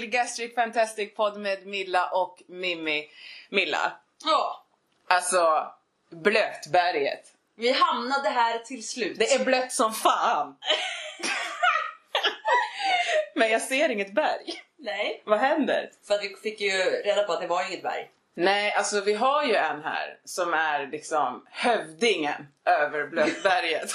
[0.00, 3.08] till Gastric Fantastic Podd med Milla och Mimmi.
[3.48, 3.92] Milla,
[4.24, 4.64] Ja,
[5.08, 5.72] alltså
[6.10, 7.24] Blötberget.
[7.56, 9.18] vi hamnade här till slut.
[9.18, 10.56] Det är blött som fan!
[13.34, 14.62] Men jag ser inget berg.
[14.76, 15.90] Nej, Vad händer?
[16.06, 18.10] för att vi fick ju reda på att det var inget berg.
[18.34, 23.90] Nej, alltså vi har ju en här som är liksom hövdingen över Blötberget.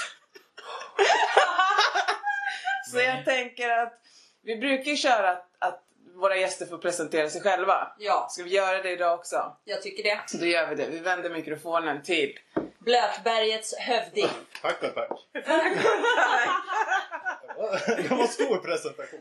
[2.92, 3.92] Så jag tänker att
[4.42, 5.82] vi brukar ju köra att, att
[6.16, 7.92] våra gäster får presentera sig själva.
[7.98, 9.56] Ja, Ska vi göra det idag också?
[9.64, 10.20] jag tycker det.
[10.26, 10.86] Så då gör vi det.
[10.90, 12.38] Vi vänder mikrofonen till...
[12.78, 14.28] Blötbergets hövding.
[14.62, 15.10] Tackar, tack.
[17.96, 19.20] Det var en stor presentation.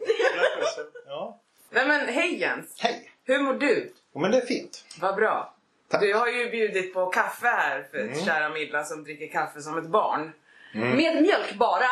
[1.07, 1.39] Ja.
[1.69, 2.75] Nej men hej Jens!
[2.81, 3.11] Hej!
[3.23, 3.93] Hur mår du?
[4.13, 4.85] Ja, men det är fint.
[4.99, 5.53] Vad bra.
[5.89, 6.01] Tack.
[6.01, 8.25] Du har ju bjudit på kaffe här för Mm.
[8.25, 10.31] kära Milla som dricker kaffe som ett barn.
[10.73, 11.89] Med mjölk bara.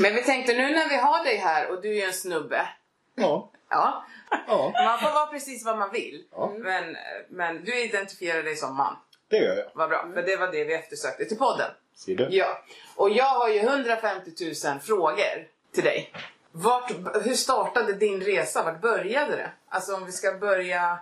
[0.00, 2.68] Men vi tänkte nu när vi har dig här och du är ju en snubbe.
[3.16, 3.50] Ja.
[3.68, 4.04] Ja,
[4.46, 6.24] Ja, man får vara precis vad man vill.
[6.32, 6.52] Ja.
[6.58, 6.96] Men,
[7.28, 8.96] men du identifierar dig som man.
[9.28, 9.66] det gör jag.
[9.74, 11.70] Vad bra, för det var det vi eftersökte till podden.
[11.96, 12.28] Ser du?
[12.30, 12.64] Ja,
[12.96, 14.30] och jag har ju 150
[14.66, 16.12] 000 frågor till dig.
[16.52, 16.90] Vart,
[17.22, 18.62] hur startade din resa?
[18.62, 19.50] Vart började det?
[19.68, 20.98] Alltså om vi ska börja...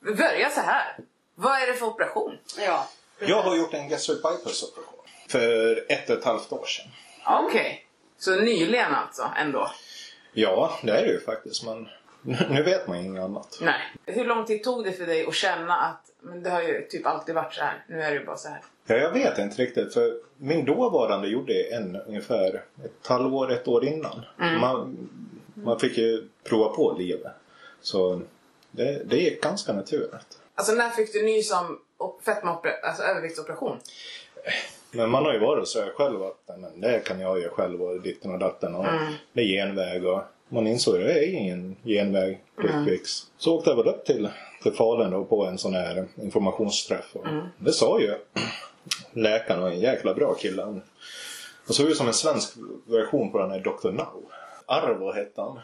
[0.00, 0.96] Vi börjar så här.
[1.34, 2.38] Vad är det för operation?
[2.58, 2.88] Ja.
[3.18, 5.04] Jag har gjort en gastric bypass operation.
[5.28, 6.86] För ett och ett halvt år sedan.
[7.26, 7.86] Okej,
[8.18, 9.70] så nyligen alltså ändå?
[10.32, 11.64] Ja, det är det ju faktiskt.
[11.64, 11.88] Men
[12.50, 13.58] nu vet man inget annat.
[13.60, 13.80] Nej.
[14.06, 17.06] Hur lång tid tog det för dig att känna att men det har ju typ
[17.06, 17.84] alltid varit så här.
[17.88, 18.60] nu är det ju bara så här.
[18.86, 19.94] Ja, jag vet inte riktigt.
[19.94, 24.22] För min dåvarande gjorde en ungefär ett halvår, ett år innan.
[24.36, 25.08] Man,
[25.54, 27.32] man fick ju prova på livet.
[27.80, 28.20] Så
[28.70, 30.38] det, det gick ganska naturligt.
[30.54, 33.78] Alltså när fick du nys om op- fetmaoper- alltså överviktsoperation?
[34.92, 37.50] Men man har ju varit så här själv att "Nej, men det kan jag göra
[37.50, 38.86] själv och ditten och datten och
[39.32, 43.10] det är genväg och man insåg att det är ingen genväg quick fix.
[43.38, 44.28] Så åkte jag väl upp till,
[44.62, 47.26] till Falun då på en sån här informationsträff och
[47.58, 48.14] det sa ju
[49.12, 50.62] läkaren och en jäkla bra kille.
[50.62, 50.82] Han
[51.74, 52.54] såg ut som en svensk
[52.86, 53.90] version på den här Dr.
[53.90, 54.22] Now.
[54.66, 55.58] Arvo hette han.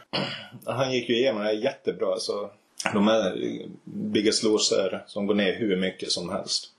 [0.65, 2.51] Han gick ju igenom det här jättebra så
[2.93, 3.37] de här
[3.85, 6.71] Biggest Loser som går ner hur mycket som helst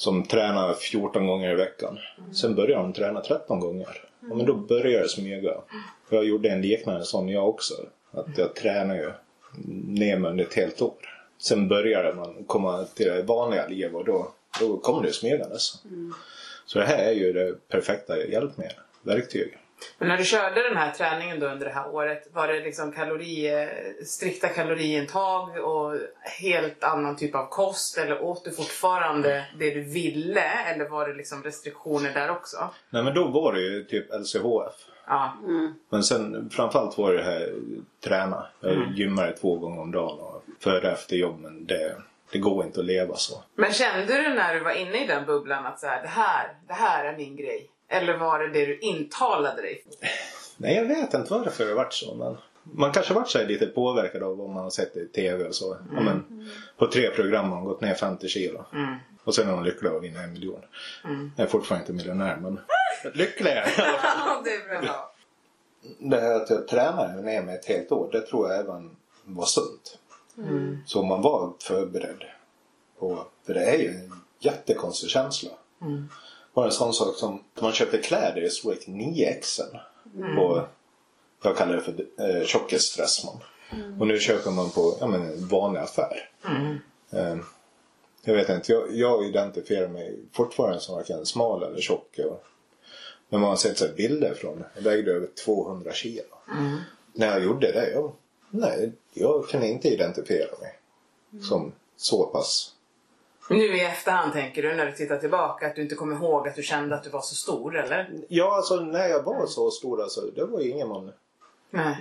[0.00, 1.98] som tränar 14 gånger i veckan.
[2.32, 4.04] Sen började de träna 13 gånger.
[4.20, 5.54] Ja, men då började det smyga.
[6.08, 7.74] För jag gjorde en liknande sån jag också.
[8.10, 9.12] Att jag tränar ju
[9.86, 10.94] ner mig under ett helt år.
[11.38, 15.82] Sen började man komma till det vanliga livet och då, då kommer det smygandes.
[16.66, 19.59] Så det här är ju det perfekta hjälpmedlet, verktyget.
[19.98, 22.92] Men när du körde den här träningen då under det här året, var det liksom
[22.92, 23.68] kalori,
[24.06, 25.98] strikta kaloriintag och
[26.40, 27.98] helt annan typ av kost?
[27.98, 30.40] Eller åt du fortfarande det du ville?
[30.40, 32.70] Eller var det liksom restriktioner där också?
[32.90, 34.74] Nej men då var det ju typ LCHF.
[35.06, 35.36] Ja.
[35.90, 37.54] Men sen framförallt var det här
[38.04, 38.46] träna.
[38.60, 41.96] Jag gymmade två gånger om dagen och före och efter jobb men det,
[42.32, 43.42] det går inte att leva så.
[43.54, 46.54] Men kände du när du var inne i den bubblan att så här, det, här,
[46.68, 47.70] det här är min grej?
[47.90, 49.84] Eller var det det du intalade dig?
[50.56, 54.22] Nej jag vet inte varför det varit så men man kanske varit så lite påverkad
[54.22, 55.76] av vad man har sett i TV och så.
[55.94, 58.64] Ja, men, på tre program har man gått ner 50 kilo.
[59.24, 60.60] Och sen är man lycklig att vinna en miljon.
[61.36, 62.60] Jag är fortfarande inte miljonär men
[63.14, 63.64] lycklig är jag
[64.44, 65.12] det är bra.
[65.98, 69.46] Det här att jag tränade ner mig ett helt år, det tror jag även var
[69.46, 69.98] sunt.
[70.86, 72.24] Så man var förberedd.
[72.98, 75.50] På, för det är ju en jättekonstig känsla.
[76.54, 79.78] Bara en sån sak som att man köpte kläder i storlek 9XL.
[80.36, 80.66] På,
[81.42, 83.36] jag kallar det för eh, tjockisstressman.
[84.00, 86.30] Och nu köper man på ja, men, en vanlig affär.
[87.10, 87.36] Eh,
[88.22, 92.18] jag vet inte, jag, jag identifierar mig fortfarande som varken smal eller tjock.
[92.18, 92.44] Och,
[93.28, 96.22] men man har sett så bilder från, jag vägde över 200 kilo.
[97.12, 98.12] När jag gjorde det, jag,
[98.50, 100.78] nej, jag kunde inte identifiera mig
[101.42, 102.74] som så pass.
[103.50, 106.56] Nu i efterhand tänker du när du tittar tillbaka att du inte kommer ihåg att
[106.56, 108.10] du kände att du var så stor eller?
[108.28, 111.12] Ja, alltså när jag var så stor, alltså, det var ju ingen man...
[111.70, 111.96] Nej.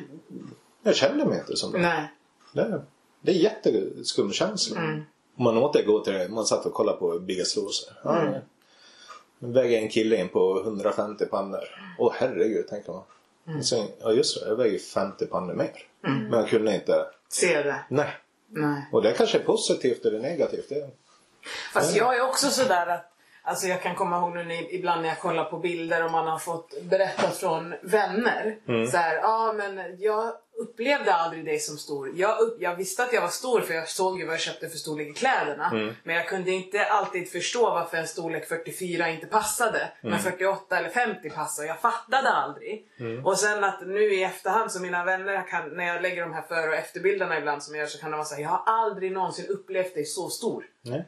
[0.84, 1.80] Jag kände mig inte som det.
[1.80, 2.12] Nej.
[2.54, 2.82] Det,
[3.22, 4.82] det är jätteskum känsla.
[5.38, 7.94] Om man återgår till det, man satt och kollade på Biggest Loser.
[8.04, 8.42] Ja, mm.
[9.40, 11.64] väger en kille in på 150 pannor.
[12.00, 13.04] Åh herregud, tänker man.
[13.58, 15.72] Och Sen, ja just det, jag väger 50 pannor mer.
[16.02, 17.80] Men jag kunde inte, Se det.
[17.90, 18.10] nej.
[18.48, 18.90] Nej.
[18.92, 20.70] Och det kanske är positivt eller negativt.
[20.70, 20.90] Det,
[21.74, 23.06] Fast jag är också sådär att,
[23.42, 26.28] Alltså jag kan komma ihåg nu när, ibland när jag kollar på bilder och man
[26.28, 28.58] har fått berättat från vänner.
[28.92, 32.12] Så här, ja men jag upplevde aldrig dig som stor.
[32.16, 34.70] Jag, upp, jag visste att jag var stor för jag såg ju vad jag köpte
[34.70, 35.70] för storlek i kläderna.
[36.04, 39.92] Men jag kunde inte alltid förstå varför en storlek 44 inte passade.
[40.02, 41.68] Men 48 eller 50 passade.
[41.68, 42.88] Jag fattade aldrig.
[43.26, 46.42] Och sen att nu i efterhand så mina vänner kan, när jag lägger de här
[46.42, 49.12] före och efterbilderna ibland som jag gör så kan de vara säga jag har aldrig
[49.12, 50.66] någonsin upplevt dig så stor.
[50.82, 51.06] Nej.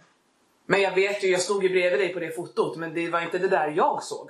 [0.66, 3.22] Men jag vet ju, jag stod ju bredvid dig på det fotot men det var
[3.22, 4.30] inte det där jag såg.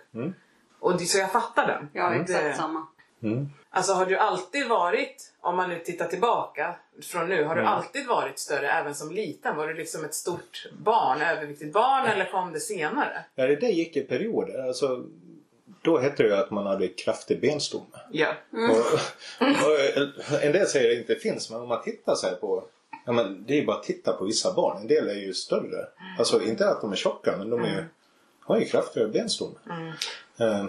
[0.79, 1.89] Och det, så jag fattar den.
[1.93, 2.87] Ja, exakt det, samma.
[3.69, 8.07] Alltså har du alltid varit, om man nu tittar tillbaka från nu, har du alltid
[8.07, 9.55] varit större även som liten?
[9.55, 13.25] Var du liksom ett stort barn, överviktigt barn eller kom det senare?
[13.35, 14.67] Ja, det där gick i perioder.
[14.67, 15.03] Alltså,
[15.81, 17.97] då hette det ju att man hade kraftig benstomme.
[18.11, 18.33] Ja.
[18.51, 18.99] Och,
[19.39, 22.63] och en del säger att det inte finns men om man tittar så här på
[23.05, 24.77] Ja, men det är bara att titta på vissa barn.
[24.77, 25.87] En del är ju större.
[26.19, 27.85] Alltså inte att de är tjocka men de är ju,
[28.41, 29.55] har ju kraftigare benstomme.
[30.39, 30.65] Eh,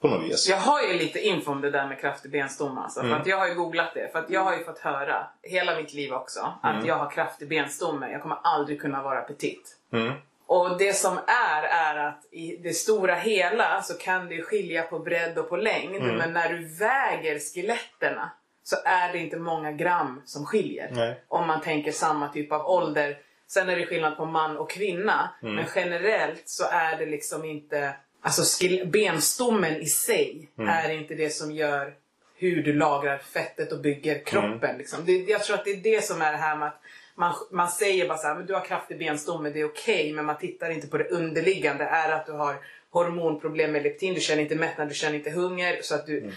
[0.00, 0.48] på något vis.
[0.48, 2.80] Jag har ju lite info om det där med kraftig benstomme.
[2.80, 4.12] Alltså, för att jag har ju googlat det.
[4.12, 7.48] För att jag har ju fått höra hela mitt liv också att jag har kraftig
[7.48, 8.12] benstomme.
[8.12, 9.76] Jag kommer aldrig kunna vara petit.
[9.92, 10.12] Mm.
[10.46, 14.98] Och det som är, är att i det stora hela så kan det skilja på
[14.98, 16.02] bredd och på längd.
[16.02, 18.30] Men när du väger skeletterna
[18.64, 20.88] så är det inte många gram som skiljer.
[20.92, 21.20] Nej.
[21.28, 23.18] Om man tänker samma typ av ålder.
[23.46, 25.30] Sen är det skillnad på man och kvinna.
[25.40, 27.94] Men generellt så är det liksom inte...
[28.22, 31.94] Alltså benstommen i sig är inte det som gör
[32.36, 34.78] hur du lagrar fettet och bygger kroppen.
[34.78, 35.04] Liksom.
[35.04, 36.80] Det, jag tror att det är det som är det här med att
[37.14, 40.12] man, man säger bara så här, men du har kraftig benstomme, det är okej.
[40.12, 41.84] men man tittar inte på det underliggande.
[41.84, 42.56] Är det att du har
[42.90, 45.78] hormonproblem med leptin, du känner inte mättnad, du känner inte hunger.
[45.82, 46.32] Så att, du,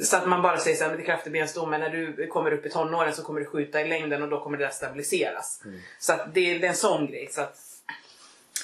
[0.00, 1.78] så att man bara säger så här, det är kraftig benstomme.
[1.78, 4.58] När du kommer upp i tonåren så kommer du skjuta i längden och då kommer
[4.58, 5.62] det där stabiliseras.
[5.98, 7.28] Så att det, det är en sån grej.
[7.30, 7.58] Så att,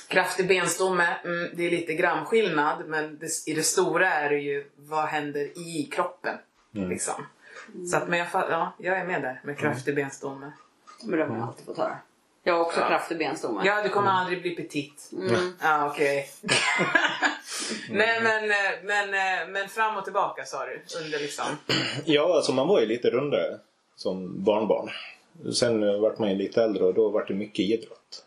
[0.09, 4.71] Kraftig benstomme, mm, det är lite gramskillnad men det, i det stora är det ju
[4.77, 6.37] vad händer i kroppen.
[6.71, 7.27] Liksom.
[7.91, 10.53] Så att, men jag, ja, jag är med där med kraftig benstomme.
[11.05, 11.99] Men det har man alltid fått höra.
[12.49, 13.63] Jag har också kraftig benstomme.
[13.65, 15.11] Ja, du kommer aldrig bli petit.
[15.63, 16.29] Ja, okej.
[17.91, 20.83] Nej, men, eh, men, eh, men fram och tillbaka sa du.
[21.05, 21.45] Under liksom.
[22.05, 23.59] Ja, alltså man var ju lite rundare
[23.97, 24.91] som barnbarn.
[25.55, 28.25] Sen eh, vart man ju lite äldre och då vart det mycket idrott.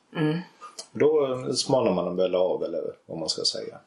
[0.92, 3.78] Då smalnade man väl av eller vad man ska säga.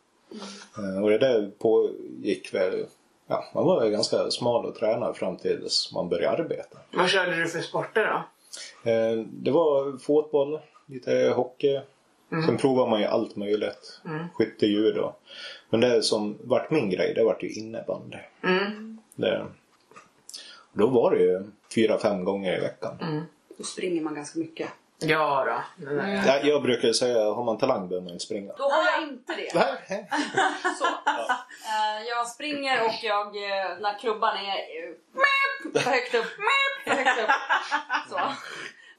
[1.02, 2.86] Och det där pågick väl,
[3.26, 6.78] ja man var väl ganska smal och tränad fram tills man började arbeta.
[6.92, 8.22] Vad körde du för sporter då?
[8.84, 11.80] Eh, Det var fotboll, lite hockey.
[12.46, 14.00] Sen provade man ju allt möjligt.
[14.34, 15.12] Skytte, judo.
[15.70, 18.16] Men det som vart min grej, det vart ju innebandy.
[19.16, 19.46] Det,
[20.72, 21.42] då var det ju
[21.74, 22.96] fyra, fem gånger i veckan.
[23.58, 24.68] Då springer man ganska mycket.
[25.06, 25.44] Ja
[25.76, 25.84] då.
[25.86, 26.22] Där.
[26.26, 28.52] Ja, jag brukar säga, har man talang behöver man inte springa.
[28.56, 29.54] Då har jag inte det.
[29.54, 30.08] Nej.
[30.78, 30.84] Så.
[30.84, 34.94] Eh, jag springer och jag, eh, när klubban är
[35.72, 36.26] för högt upp,
[36.84, 37.30] för högt upp.
[38.10, 38.20] Så.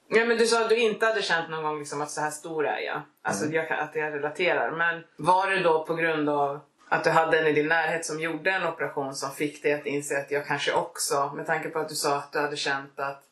[0.08, 2.32] Ja, men du sa att du inte hade känt någon gång liksom att så här
[2.32, 3.02] stor är jag.
[3.22, 4.72] Alltså jag kan, att jag relaterar.
[4.72, 6.60] Men var det då på grund av
[6.90, 9.86] att du hade en i din närhet som gjorde en operation som fick dig att
[9.86, 13.00] inse att jag kanske också, med tanke på att du sa att du hade känt
[13.00, 13.24] att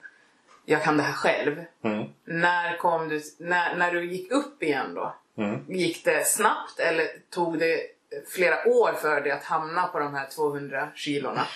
[0.66, 1.64] jag kan det här själv.
[1.84, 2.08] Mm.
[2.26, 5.16] När kom du, när, när du gick upp igen då?
[5.38, 5.66] Mm.
[5.70, 7.82] Gick det snabbt eller tog det
[8.28, 11.48] flera år för dig att hamna på de här 200 kilorna?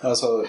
[0.00, 0.46] Alltså,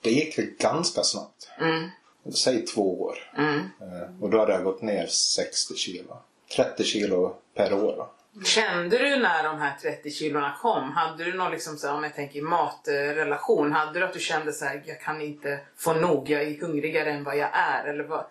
[0.00, 1.50] det gick väl ganska snabbt.
[1.60, 1.88] Mm.
[2.34, 3.18] Säg två år.
[3.38, 3.58] Mm.
[3.58, 6.22] Eh, Och då hade jag gått ner 60 kilo.
[6.56, 8.06] 30 kilo per år.
[8.44, 12.04] Kände du när de här 30 kilorna kom, hade du någon liksom så här, om
[12.04, 16.30] jag tänker matrelation, hade du att du kände så här, jag kan inte få nog,
[16.30, 17.84] jag är hungrigare än vad jag är?
[17.84, 18.24] Eller vad?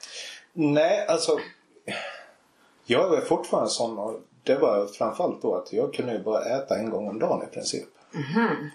[0.53, 1.39] Nej, alltså.
[2.85, 6.77] Jag är fortfarande sån och det var framförallt då att jag kunde ju bara äta
[6.77, 7.87] en gång om dagen i princip.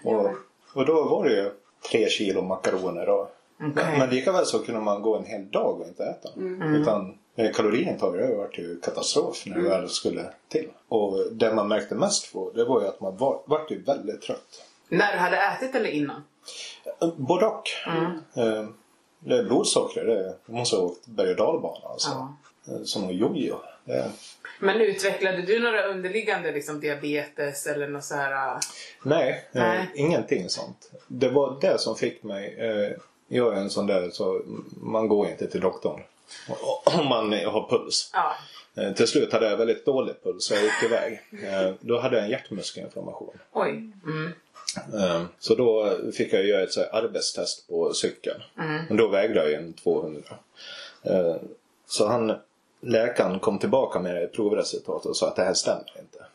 [0.03, 0.29] Och,
[0.73, 1.51] och då var det ju
[1.91, 3.35] tre kilo makaroner och
[3.71, 3.97] Okej.
[3.99, 6.29] Men lika väl så kunde man gå en hel dag och inte äta.
[6.65, 10.67] Utan eh, kaloriintaget det var ju katastrof när det väl skulle till.
[10.87, 14.21] Och det man märkte mest på det var ju att man var, vart ju väldigt
[14.21, 14.63] trött.
[14.89, 16.23] När du hade ätit eller innan?
[17.15, 17.63] Både och.
[18.37, 18.65] Eh,
[19.25, 20.05] Det är blodsockret,
[20.45, 22.09] det måste ha åkt berg och dalbana alltså.
[22.67, 23.55] Eh, Som en jojo.
[23.85, 24.11] Det-
[24.59, 28.57] Men utvecklade du några underliggande liksom, diabetes eller något så här?
[29.03, 29.91] Nej, eh, Nej.
[29.95, 30.91] ingenting sånt.
[31.07, 32.55] Det var det som fick mig.
[32.59, 32.91] Eh,
[33.27, 34.41] jag är en sån där så
[34.81, 36.01] man går inte till doktorn.
[36.83, 38.11] Om man har puls.
[38.13, 38.35] Ja.
[38.75, 41.21] Eh, till slut hade jag väldigt dålig puls så jag gick iväg.
[41.43, 43.39] Eh, då hade jag en hjärtmuskelinflammation.
[43.51, 43.69] Oj.
[44.05, 44.33] Mm.
[44.93, 48.43] Eh, så då fick jag göra ett så arbetstest på cykeln.
[48.87, 50.21] Men då vägde jag ju en 200.
[51.03, 51.35] Eh,
[51.87, 52.33] så han
[52.81, 56.25] läkaren kom tillbaka med provresultat och sa att det här stämmer inte.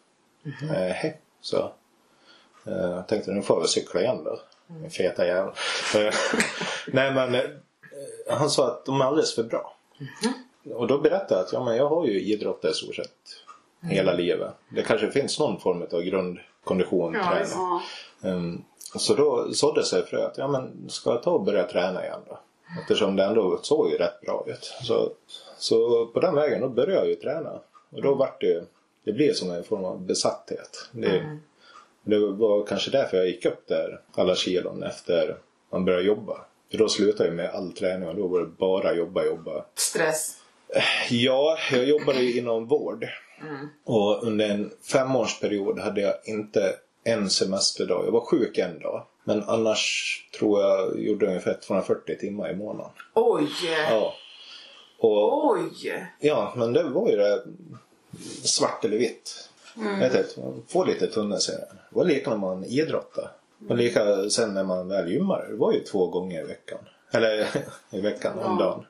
[0.63, 0.75] Mm.
[0.75, 1.73] Eh, så
[2.65, 4.41] jag tänkte nu får jag cykla igen då.
[4.67, 5.53] Min feta jävel.
[6.87, 7.43] Nej men
[8.31, 9.78] han sa att de är alldeles för bra.
[10.75, 13.11] Och då berättade jag att ja, men jag har ju idrottat i stort sett
[13.83, 14.55] hela livet.
[14.69, 17.53] Det kanske finns någon form av grundkondition, Ja, träning.
[17.55, 18.31] Ja.
[18.31, 18.65] Um,
[18.97, 20.33] så då sådde sig fröet.
[20.37, 22.39] Ja men ska jag ta och börja träna igen då?
[22.81, 24.75] Eftersom det ändå såg ju rätt bra ut.
[24.83, 25.11] Så,
[25.59, 27.61] så på den vägen då började jag ju träna.
[27.91, 28.63] Och då vart det ju,
[29.05, 30.89] det blev som en form av besatthet.
[30.93, 31.39] Det,
[32.03, 35.37] det var kanske därför jag gick upp där alla kilon efter
[35.71, 36.45] man började jobba.
[36.71, 39.65] För då slutade jag med all träning och då var det bara jobba, jobba.
[39.75, 40.37] Stress.
[41.11, 43.07] Ja, jag jobbade ju inom vård.
[43.85, 48.07] Och under en femårsperiod hade jag inte en semesterdag.
[48.07, 49.07] Jag var sjuk en dag.
[49.25, 52.93] Men annars tror jag gjorde ungefär 240 timmar i månaden.
[53.15, 53.49] Oj!
[53.91, 54.15] Ja.
[54.99, 56.07] Och, Oj!
[56.21, 57.43] ja, men det var ju det
[58.43, 59.49] svart eller vitt.
[60.01, 61.67] Vet du, man får lite tunnelseende.
[61.91, 63.29] Det var lika när man idrottade.
[63.69, 65.49] Och lika sen när man väl gymmade.
[65.51, 66.79] Det var ju två gånger i veckan.
[67.11, 67.47] Eller
[67.91, 68.65] i veckan, om Ja.
[68.65, 68.87] dagen.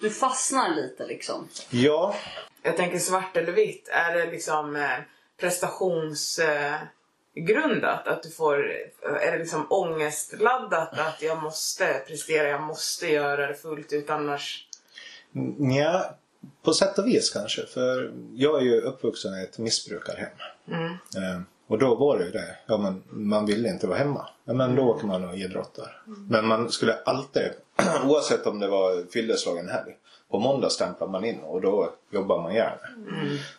[0.00, 1.48] Du fastnar lite liksom.
[1.70, 2.14] Ja,
[2.62, 3.88] Jag tänker svart eller vitt.
[3.92, 4.88] Är det liksom eh,
[5.40, 6.80] prestationsgrundat?
[6.82, 8.08] Eh, grundat?
[8.08, 8.70] att du får,
[9.02, 14.66] är det liksom ångestladdat att jag måste prestera, jag måste göra det fullt ut annars?
[15.80, 16.16] Ja,
[16.62, 17.66] på sätt och vis kanske.
[17.66, 20.28] För jag är ju uppvuxen i ett missbrukarhem.
[21.16, 22.56] Eh, och då var det ju det.
[22.66, 24.28] Ja, men man ville inte vara hemma.
[24.44, 26.02] Ja, men då åker man och idrottar.
[26.28, 27.50] Men man skulle alltid,
[28.04, 29.96] oavsett om det var fylleslagen helg.
[30.30, 32.78] På måndag stämplar man in och då jobbar man gärna.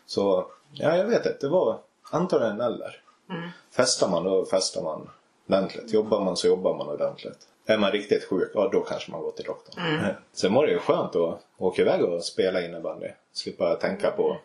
[0.06, 1.38] Så, ja jag vet inte.
[1.42, 1.80] Det var
[2.12, 3.02] antagligen eller.
[3.72, 5.10] Festar man då festar man
[5.48, 5.94] ordentligt.
[5.94, 7.48] Jobbar man så jobbar man ordentligt.
[7.66, 9.84] Är man riktigt sjuk, ja då kanske man går till doktorn.
[10.34, 13.08] Sen var det ju skönt att åka iväg och spela innebandy.
[13.34, 14.38] Slippa tänka på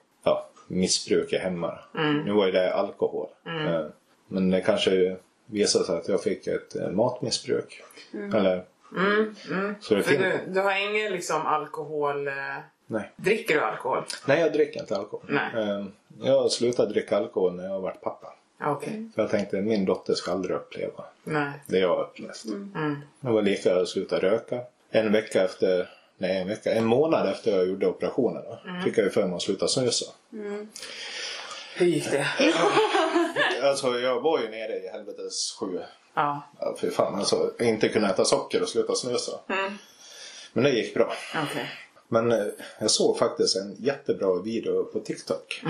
[0.73, 1.79] missbruk i hemma.
[2.25, 3.29] Nu var ju det alkohol.
[3.47, 3.87] Eh,
[4.29, 7.83] Men det kanske visade sig att jag fick ett eh, matmissbruk.
[8.13, 8.65] Eller,
[9.81, 10.23] så det För finns...
[10.23, 12.29] du, du har ingen liksom alkohol...
[12.29, 12.35] Eh,
[12.87, 13.11] Nej.
[13.17, 14.05] dricker du alkohol?
[14.27, 15.25] Nej, jag dricker inte alkohol.
[15.29, 15.85] Nej.
[16.23, 18.35] Jag slutade dricka alkohol när jag varit pappa.
[18.65, 19.11] Okej.
[19.15, 21.51] För jag tänkte min dotter ska aldrig uppleva Nej.
[21.67, 22.45] det jag har upplevt.
[22.45, 22.97] Mm.
[23.21, 24.61] Det var lika att sluta röka.
[24.91, 25.91] En vecka efter,
[26.23, 28.83] nej en vecka, en månad efter jag gjorde operationen då, Mm.
[28.83, 30.07] fick jag ju för mig att sluta snusa.
[31.77, 32.27] Hur gick det?
[33.63, 35.81] Alltså jag var ju nere i helvetes sju.
[36.15, 36.43] Ja.
[36.61, 37.51] Ja, fy fan alltså.
[37.61, 39.33] Inte kunna äta socker och sluta snusa.
[39.49, 39.79] Mm.
[40.53, 41.13] Men det gick bra.
[41.45, 41.71] Okej.
[42.09, 42.45] Men eh,
[42.81, 45.63] jag såg faktiskt en jättebra video på TikTok.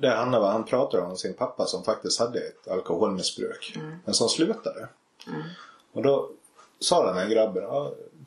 [0.00, 3.76] Där handlar han pratar om sin pappa som faktiskt hade ett alkoholmissbruk.
[4.04, 4.88] Men som slutade.
[5.92, 6.30] Och då
[6.80, 7.64] sa den här grabben,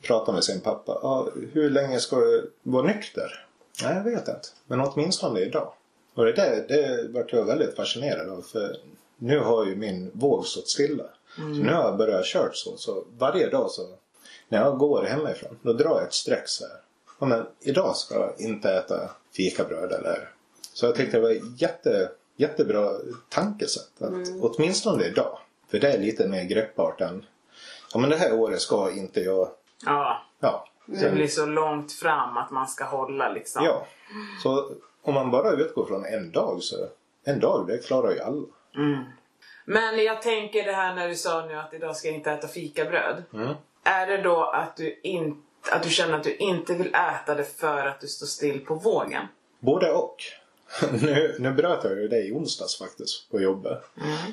[0.02, 0.98] ja, pratade med sin pappa.
[1.02, 3.46] Ja, hur länge ska du vara nykter?
[3.82, 4.48] Nej, jag vet inte.
[4.66, 5.72] Men åtminstone idag.
[6.14, 8.42] Och det där det vart jag väldigt fascinerad av.
[8.42, 8.76] För
[9.18, 11.04] nu har ju min våg stått stilla.
[11.36, 12.76] Så nu har jag börjat kört så.
[12.76, 13.88] Så varje dag så
[14.48, 16.76] när jag går hemifrån, då drar jag ett streck så här.
[17.20, 20.28] Ja, men idag ska jag inte äta fikabröd eller...
[20.74, 22.90] Så jag tyckte det var jätte, jättebra
[23.28, 24.02] tankesätt.
[24.02, 25.38] Att Åtminstone idag.
[25.70, 27.24] För det är lite mer greppbart än...
[27.92, 29.50] Ja men det här året ska inte jag...
[29.84, 30.22] Ja.
[30.40, 30.68] Ja.
[30.86, 33.64] Det blir så långt fram att man ska hålla liksom.
[33.64, 33.86] ja.
[34.42, 34.70] Så
[35.02, 36.76] om man bara utgår från en dag så...
[37.24, 38.46] En dag, det klarar ju alla.
[39.64, 42.48] Men jag tänker det här när du sa nu att idag ska jag inte äta
[42.48, 43.22] fikabröd.
[43.34, 43.54] Mm.
[43.84, 47.44] Är det då att du, in, att du känner att du inte vill äta det
[47.44, 49.26] för att du står still på vågen?
[49.60, 50.16] Både och.
[50.92, 53.82] Nu, nu bröt jag ju det i onsdags faktiskt på jobbet.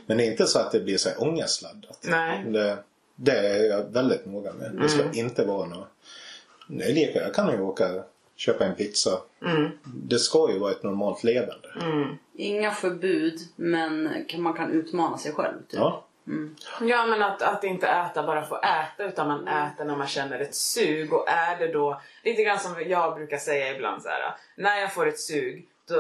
[0.06, 2.00] Men det är inte så att det blir så här ångestladdat.
[2.02, 2.44] Nej.
[2.44, 2.78] Det,
[3.20, 4.72] det är jag väldigt noga med.
[4.82, 5.88] Det ska inte vara något...
[6.68, 8.04] Det är lika, jag kan ju åka
[8.36, 9.22] köpa en pizza.
[9.86, 11.68] Det ska ju vara ett normalt levande.
[12.36, 15.58] Inga förbud, men kan- man kan utmana sig själv.
[15.58, 15.80] Typ.
[15.80, 16.06] Ja.
[16.82, 20.08] Ja men att, att inte äta bara för att äta utan man äter när man
[20.08, 21.14] känner ett sug.
[21.14, 24.36] Och är det då, lite grann som jag brukar säga ibland så här.
[24.58, 25.96] När jag får ett sug då,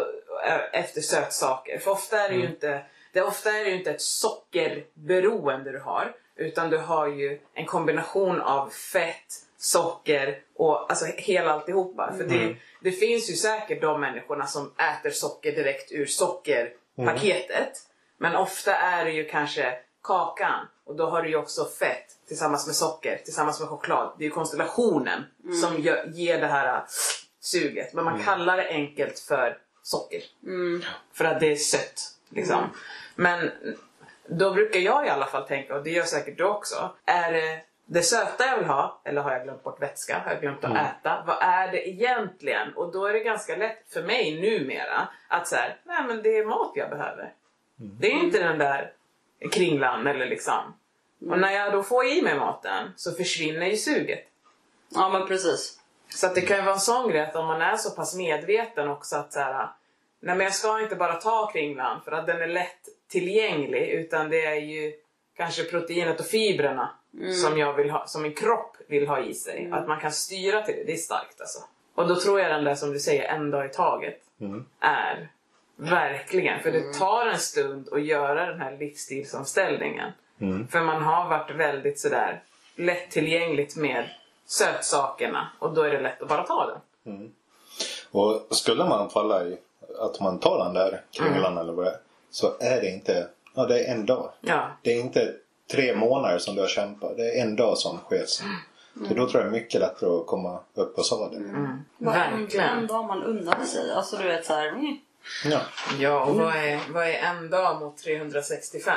[0.48, 1.78] eh, efter sötsaker.
[1.80, 2.82] För ofta är det ju inte,
[3.14, 6.14] det, ofta är det ju inte ett sockerberoende du har.
[6.40, 12.14] Utan du har ju en kombination av fett, socker och alltså hela alltihopa.
[12.18, 17.72] För det, det finns ju säkert de människorna som äter socker direkt ur sockerpaketet.
[18.18, 22.68] Men ofta är det ju kanske kakan och då har du ju också fett tillsammans
[22.68, 24.16] med socker, tillsammans med choklad.
[24.18, 25.24] Det är ju konstellationen
[25.62, 26.84] som gör, ger det här äh,
[27.40, 27.94] suget.
[27.94, 30.22] Men man kallar det enkelt för socker.
[31.14, 32.02] För att det är sött.
[32.30, 32.64] Liksom.
[33.16, 33.52] Men
[34.30, 36.96] då brukar jag i alla fall tänka, och det gör säkert du också.
[37.06, 40.20] Är det det söta jag vill ha, eller har jag glömt bort vätska?
[40.26, 41.24] Har jag glömt att äta?
[41.28, 42.74] Vad är det egentligen?
[42.74, 46.46] Och då är det ganska lätt för mig numera att säga, nej men det är
[46.46, 47.34] mat jag behöver.
[47.76, 48.94] Det är inte den där
[49.52, 50.74] kringlan eller liksom.
[51.30, 54.28] Och när jag då får i mig maten så försvinner ju suget.
[54.90, 55.80] Ja men precis.
[56.10, 58.16] Så att det kan ju vara en sån grej att om man är så pass
[58.16, 59.70] medveten också att så här,
[60.20, 62.80] nej men jag ska inte bara ta kringlan för att den är lätt
[63.10, 64.94] tillgänglig utan det är ju
[65.38, 66.90] kanske proteinet och fibrerna
[67.42, 69.70] som jag vill ha, som min kropp vill ha i sig.
[69.72, 71.60] Att man kan styra till det, det är starkt alltså.
[71.96, 74.22] Och då tror jag den där som du säger, en dag i taget,
[74.80, 75.30] är
[75.76, 76.60] verkligen.
[76.64, 80.12] För det tar en stund att göra den här livsstilsomställningen.
[80.72, 82.44] För man har varit väldigt sådär
[82.76, 84.10] lättillgängligt med
[84.46, 86.82] sötsakerna och då är det lätt att bara ta den.
[88.12, 89.58] Och skulle man falla i
[90.00, 91.98] att man tar den där kringlan eller vad det är.
[92.32, 94.32] Så är det inte, ja det är en dag.
[94.42, 95.34] Ja, Det är inte
[95.72, 97.18] tre månader som du har kämpat.
[97.18, 98.48] Det är en dag som sker sen.
[99.08, 101.84] Så då tror jag det är mycket lättare att komma upp på sadeln.
[101.98, 102.70] Vad en, verkligen.
[102.70, 103.92] en dag man unnar sig.
[103.92, 104.68] Alltså du vet såhär...
[104.68, 104.98] Mm.
[105.46, 105.60] Ja.
[106.00, 108.96] Ja, och vad är, vad är en dag mot 365?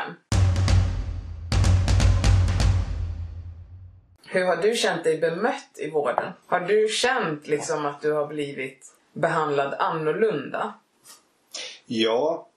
[4.26, 6.32] Hur har du känt dig bemött i vården?
[6.46, 10.74] Har du känt liksom att du har blivit behandlad annorlunda?
[11.86, 12.48] ja,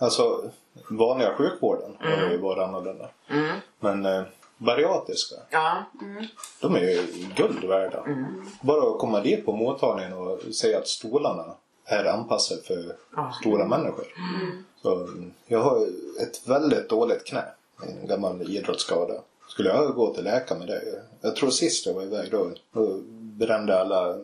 [0.00, 0.50] alltså
[0.90, 3.08] vanliga sjukvården har ju varit annorlunda.
[3.80, 4.22] Men eh,
[4.58, 5.84] bariatriska, Ja,
[6.60, 8.04] de är ju guld värda.
[8.60, 11.54] Bara att komma dit på mottagningen och säga att stolarna
[11.84, 13.32] är anpassade för Ja.
[13.40, 14.04] stora människor.
[14.82, 15.86] Så, mm, jag har
[16.22, 17.44] ett väldigt dåligt knä.
[17.82, 19.14] En gammal idrottsskada.
[19.48, 21.02] Skulle jag gå till läkare med det?
[21.20, 24.16] Jag tror sist jag var iväg då, då brände alla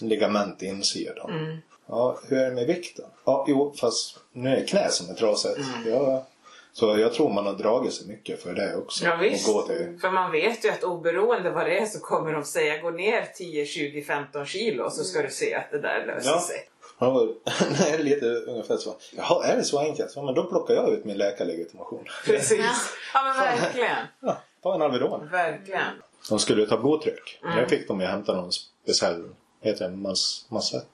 [0.00, 1.60] ligament i insidan.
[1.88, 3.04] Ja, hur är det med vikten?
[3.24, 5.58] Ja, jo, fast nu är knä som är trasigt.
[5.86, 6.26] Ja,
[6.72, 9.04] så jag tror man har dragit sig mycket för det också.
[9.04, 9.46] ja visst.
[9.66, 12.90] Till, För man vet ju att oberoende vad det är så kommer de säga gå
[12.90, 16.40] ner 10, 20, 15 kilo så ska du se att det där löser Ja.
[16.40, 16.68] sig.
[16.98, 17.28] ja,
[17.78, 18.96] det är lite ungefär så.
[19.16, 20.12] Jaha, är det så enkelt?
[20.16, 22.04] Ja, men då plockar jag ut min läkarlegitimation.
[22.24, 22.60] Precis.
[23.14, 23.96] Ja men verkligen.
[24.20, 25.28] Ja, ta en Alvedon.
[25.32, 25.82] Verkligen.
[26.28, 27.38] De skulle ta blodtryck.
[27.42, 29.24] Där fick de ju hämta någon speciell,
[29.60, 30.86] heter det mas, massett?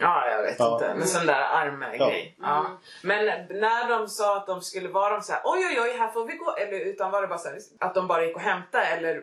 [0.00, 0.72] Ja, jag vet Ja.
[0.74, 0.94] inte.
[0.98, 2.36] Men sån där armgrej.
[2.42, 2.66] Ja.
[3.02, 6.08] Men när de sa att de skulle vara de så här, oj oj oj, här
[6.08, 6.54] får vi gå.
[6.56, 8.84] Eller utan var det bara så här, att de bara gick och hämtade?
[8.84, 9.22] Eller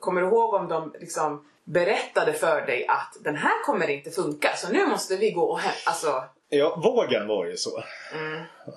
[0.00, 4.48] kommer du ihåg om de liksom berättade för dig att den här kommer inte funka
[4.56, 5.78] så nu måste vi gå och hämta.
[5.90, 7.82] Alltså, Ja, vågen var ju så.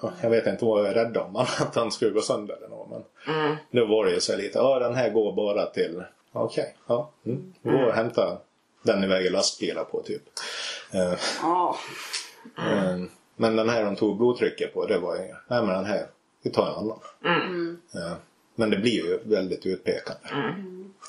[0.01, 2.67] Ja, Jag vet inte vad jag är rädd om, att han skulle gå sönder eller
[2.67, 2.89] något.
[3.25, 7.09] Men nu var det ju så lite, ja den här går bara till, okej, ja.
[7.25, 7.53] Mm.
[7.63, 8.37] Gå och hämta
[8.83, 10.21] den ni väger lastbilar på typ.
[10.91, 11.77] Eh, Ja.
[12.57, 12.97] eh,
[13.35, 16.05] men den här de tog blodtrycket på, det var ju, nej men den här,
[16.43, 16.99] vi tar en annan.
[17.95, 18.17] Eh,
[18.55, 20.21] men det blir ju väldigt utpekande.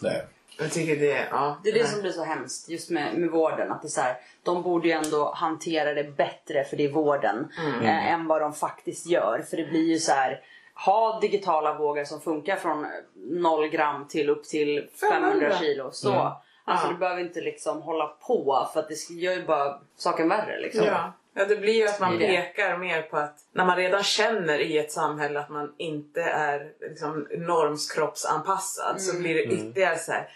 [0.02, 0.26] Det.
[0.58, 1.60] jag tycker det, ja.
[1.64, 3.72] Det är det som blir så hemskt just med, med vården.
[3.72, 6.92] Att det är så här, de borde ju ändå hantera det bättre för det är
[6.92, 7.48] vården
[7.82, 9.44] eh, än vad de faktiskt gör.
[9.50, 10.40] För det blir ju så här.
[10.84, 15.90] Ha digitala vågor som funkar från 0 gram till upp till 500, 500 kilo.
[15.92, 16.36] Så.
[16.68, 16.92] Alltså Ja.
[16.92, 20.60] du behöver inte liksom hålla på för att det gör ju bara saken värre.
[20.60, 20.84] Liksom.
[20.84, 21.12] Ja.
[21.34, 24.78] ja, det blir ju att man pekar mer på att när man redan känner i
[24.78, 30.28] ett samhälle att man inte är liksom, normskroppsanpassad så blir det ytterligare så här.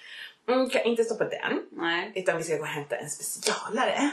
[0.49, 1.62] Mm, kan inte stoppa den.
[1.71, 2.12] Nej.
[2.14, 4.11] Utan vi ska gå och hämta en specialare.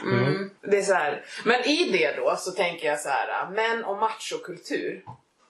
[0.62, 1.24] Det är så här.
[1.44, 3.50] Men i det då så tänker jag så här.
[3.50, 5.04] Män och machokultur.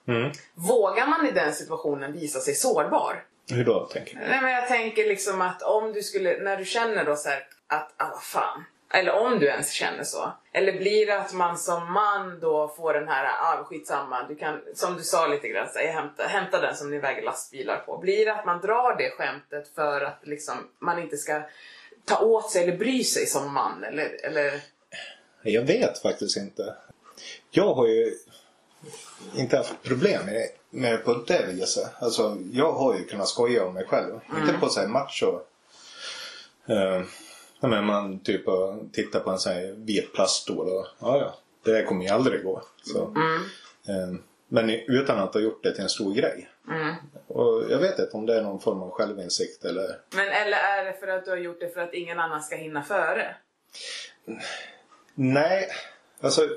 [0.08, 0.30] Mm.
[0.54, 3.24] Vågar man i den situationen visa sig sårbar?
[3.52, 4.20] Hur då tänker du?
[4.20, 7.46] Nej men jag tänker liksom att om du skulle, när du känner då så här
[7.66, 8.64] att, ah vad fan.
[8.92, 10.32] Eller om du ens känner så.
[10.52, 14.60] Eller blir det att man som man då får den här, ah skitsamma, du kan,
[14.74, 17.98] som du sa lite grann, så här, hämta, hämta den som ni väger lastbilar på.
[17.98, 21.42] Blir det att man drar det skämtet för att liksom man inte ska
[22.04, 23.84] ta åt sig eller bry sig som man?
[23.84, 24.60] Eller, eller
[25.42, 26.76] Jag vet faktiskt inte.
[27.50, 28.12] Jag har ju
[29.36, 31.90] inte haft problem med, med på det viset.
[31.98, 34.20] Alltså, jag har ju kunnat skoja om mig själv.
[34.40, 35.40] Inte på så här macho.
[36.70, 37.04] Uh,
[37.60, 41.72] men man typ uh, tittar på en sån här vit plaststol och ja, ja, det
[41.72, 42.62] där kommer ju aldrig gå.
[42.82, 43.02] Så,
[43.88, 44.14] eh,
[44.48, 46.48] men i- utan att ha gjort det till en stor grej.
[47.26, 50.84] Och jag vet inte om det är någon form av självinsikt eller Men eller är
[50.84, 53.34] det för att du har gjort det för att ingen annan ska hinna före?
[55.14, 55.68] Nej,
[56.20, 56.48] alltså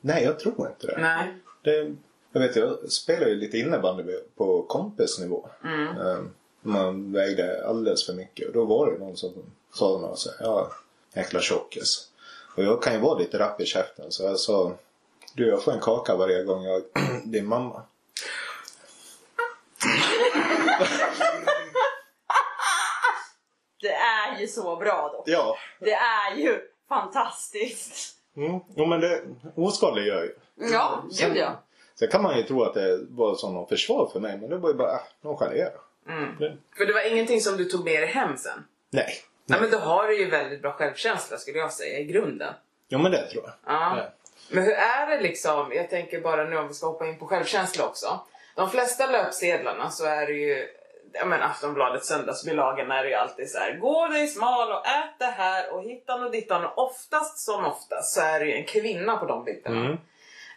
[0.00, 0.98] Nej, jag tror inte det.
[1.00, 1.34] Nej.
[1.62, 1.96] det
[2.36, 5.48] jag vet, jag spelar ju lite innebandy på kompisnivå.
[5.64, 6.22] Eh,
[6.62, 9.32] Man vägde alldeles för mycket och då var det någon som
[9.74, 10.70] sa något så här, ja,
[11.14, 12.10] jäkla tjockis.
[12.56, 14.72] Och jag kan ju vara lite rapp i käften så jag sa,
[15.34, 16.82] du jag får en kaka varje gång jag
[17.24, 17.82] din mamma.
[24.46, 25.22] ju så bra då.
[25.26, 25.56] Ja.
[25.80, 28.16] Det är ju fantastiskt.
[28.36, 28.60] Mm.
[28.76, 29.22] Jo men det
[29.56, 30.34] oskadliggör ju.
[30.72, 31.62] Ja, gud ja.
[31.98, 34.56] Sen kan man ju tro att det var som någon försvar för mig men det
[34.56, 35.70] var ju bara äh, nonchalera.
[36.38, 38.64] Det- För det var ingenting som du tog med dig hem sen?
[38.90, 39.14] Nej.
[39.46, 42.54] Ja, men då har du ju väldigt bra självkänsla skulle jag säga i grunden.
[42.88, 43.52] Jo men det tror jag.
[43.74, 43.96] Ja.
[43.98, 44.04] Ja.
[44.50, 47.26] Men hur är det liksom, jag tänker bara nu om vi ska hoppa in på
[47.26, 48.20] självkänsla också.
[48.56, 50.68] De flesta löpsedlarna så är det ju,
[51.12, 53.76] ja men Aftonbladets söndagsbilagan är det ju alltid så här.
[53.76, 58.14] Gå dig smal och ät det här och hittan och dittan och oftast som oftast
[58.14, 59.80] så är det ju en kvinna på de bilderna.
[59.80, 59.96] Mm.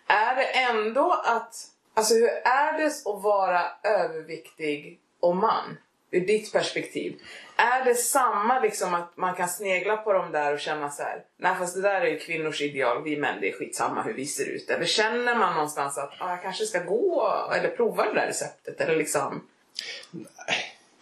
[0.10, 1.56] Är det ändå att,
[1.94, 5.78] alltså hur är det att vara överviktig och man?
[6.12, 7.22] Ur ditt perspektiv.
[7.56, 11.24] Är det samma liksom att man kan snegla på dem där och känna så här,
[11.38, 14.26] nej fast det där är ju kvinnors ideal, vi män det är skitsamma hur vi
[14.26, 14.70] ser ut.
[14.70, 18.82] Eller känner man någonstans att ah, jag kanske ska gå eller prova det där receptet
[18.82, 19.48] eller liksom.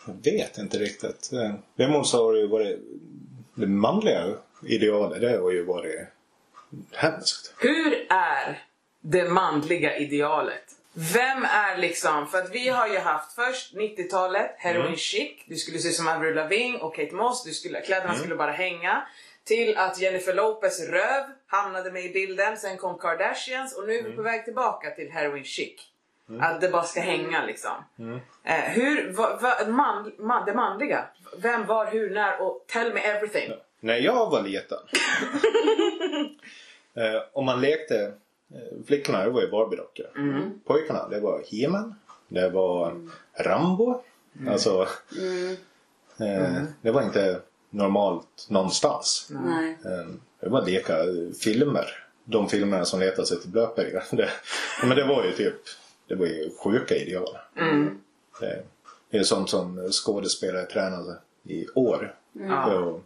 [0.06, 1.30] Jag vet inte riktigt.
[1.76, 2.80] Däremot så har det ju varit
[3.56, 6.08] det manliga idealet det har ju varit
[6.96, 7.54] hemskt.
[7.60, 8.67] Hur är
[9.10, 10.63] det manliga idealet?
[10.93, 15.80] Vem är liksom, för att vi har ju haft först 90-talet, heroin chic, du skulle
[15.80, 19.08] se ut som Avril Lavigne och Kate Moss, du skulle, kläderna skulle bara hänga.
[19.43, 24.04] Till att Jennifer Lopez röv hamnade med i bilden, sen kom Kardashians och nu är
[24.04, 25.82] vi på väg tillbaka till heroin chic.
[26.39, 27.84] Att det bara ska hänga liksom.
[28.43, 31.06] Eh, hur, va, va, man, man, det manliga,
[31.38, 33.54] vem, var, hur, när och tell me everything.
[33.80, 34.78] När jag var liten.
[36.96, 38.13] eh, om man lekte.
[38.54, 40.08] Eh, flickorna det var ju Barbie-dockor.
[40.66, 41.96] Pojkarna det var He-Man.
[42.28, 44.02] Det var Rambo.
[44.50, 44.88] Alltså.
[46.20, 49.28] Eh, det var inte normalt någonstans.
[49.30, 49.78] Nej.
[49.86, 50.08] Eh,
[50.40, 50.96] det var leka
[51.44, 52.04] filmer.
[52.24, 54.04] De filmerna som letar sig till blötpengar.
[54.12, 54.30] Det,
[54.84, 55.56] men det var ju typ.
[56.08, 57.38] Det var ju sjuka ideal.
[58.40, 58.64] Det,
[59.10, 62.16] det är sånt som skådespelare tränade i år.
[62.34, 62.44] För
[62.98, 63.02] att-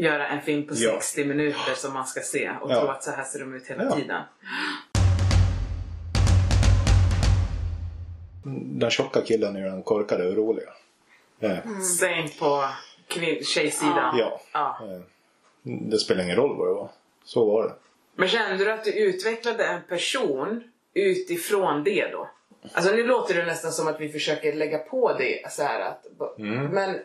[0.00, 0.92] Göra en film på Ja.
[1.00, 2.80] 60 minuter som man ska se och Ja.
[2.80, 3.96] tro att så här ser de ut hela Ja.
[3.96, 4.22] tiden.
[8.80, 10.70] Den tjocka killen är den korkade och roliga.
[11.40, 11.58] Eh,
[11.98, 12.64] Same på
[13.42, 14.18] tjejsidan.
[14.18, 14.40] Ja.
[14.52, 14.78] Ja.
[14.82, 15.00] eh,
[15.90, 16.88] Det spelar ingen roll vad det var.
[17.24, 17.72] Så var det.
[18.14, 20.62] Men kände du att du utvecklade en person
[20.94, 22.30] utifrån det då?
[22.72, 26.06] Alltså nu låter det nästan som att vi försöker lägga på det så här att...
[26.38, 26.98] Men,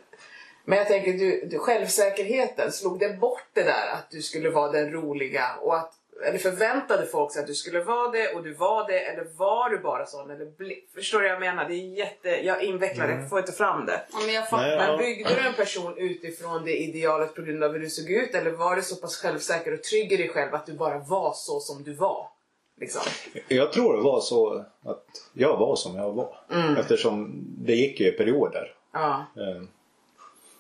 [0.66, 4.72] men jag tänker, du, du, självsäkerheten, slog det bort det där att du skulle vara
[4.72, 5.94] den roliga och att
[6.28, 9.70] eller förväntade folk sig att du skulle vara det och du var det eller var
[9.70, 10.32] du bara sån?
[10.32, 10.48] Eller
[10.96, 11.70] förstår du vad jag menar?
[11.70, 12.30] Det är jätte...
[12.30, 14.02] Jag invecklar det, jag får inte fram det.
[14.12, 14.78] Ja, men jag fattar.
[14.78, 14.98] Nej, Ja.
[14.98, 18.52] byggde du en person utifrån det idealet på grund av hur du såg ut eller
[18.52, 21.60] var du så pass självsäker och trygg i dig själv att du bara var så
[21.60, 22.28] som du var?
[22.80, 23.02] Liksom.
[23.48, 26.38] Jag tror det var så att jag var som jag var.
[26.80, 28.74] Eftersom det gick ju i perioder.
[28.94, 29.62] Ja, Eh,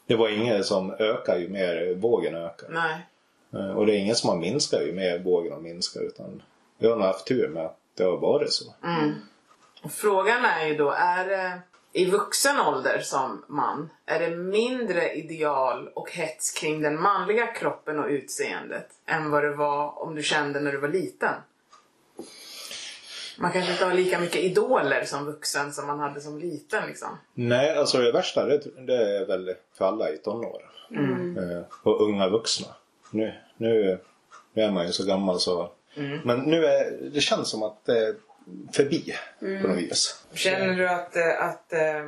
[0.07, 2.67] Det var inget som ökar ju mer vågen ökar.
[2.69, 3.05] nej.
[3.53, 6.03] Eh, Och det är ingen som har minskat ju mer vågen har minskat.
[6.03, 6.43] Utan
[6.77, 8.65] vi har nog haft tur med att det har varit så.
[9.83, 11.59] Och Frågan är ju då, är det
[11.93, 17.99] i vuxen ålder som man, är det mindre ideal och hets kring den manliga kroppen
[17.99, 21.33] och utseendet än vad det var om du kände när du var liten?
[23.37, 27.17] Man kanske inte har lika mycket idoler som vuxen som man hade som liten liksom.
[27.33, 30.67] Nej, alltså det värsta det, det är väl för alla i tonåren.
[31.37, 32.67] Eh, Och unga vuxna.
[33.11, 33.99] Nu, nu,
[34.53, 35.71] nu är man ju så gammal så.
[36.23, 38.15] Men nu är det känns som att det är
[38.73, 39.13] förbi
[39.61, 40.25] på något vis.
[40.33, 42.03] Känner du att, eh, att eh,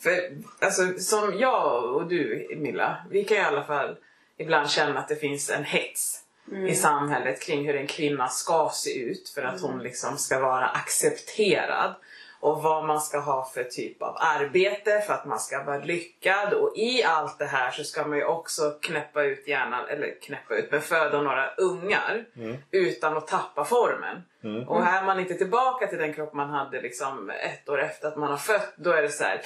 [0.00, 3.96] för, alltså, som jag och du Milla, vi kan i alla fall
[4.36, 6.20] ibland känna att det finns en hets
[6.52, 10.66] i samhället kring hur en kvinna ska se ut för att hon liksom ska vara
[10.66, 11.94] accepterad.
[12.40, 16.52] Och vad man ska ha för typ av arbete för att man ska vara lyckad.
[16.52, 20.54] Och i allt det här så ska man ju också knäppa ut hjärnan, eller knäppa
[20.54, 22.24] ut, men föda några ungar
[22.70, 24.22] utan att tappa formen.
[24.66, 28.08] Och här är man inte tillbaka till den kropp man hade liksom ett år efter
[28.08, 28.72] att man har fött.
[28.76, 29.40] Då är det så här.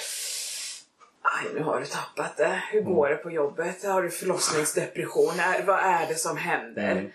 [1.25, 2.61] Aj, nu har du tappat det.
[2.71, 3.83] Hur går det på jobbet?
[3.83, 5.33] Har du förlossningsdepression?
[5.65, 7.11] Vad är det som händer?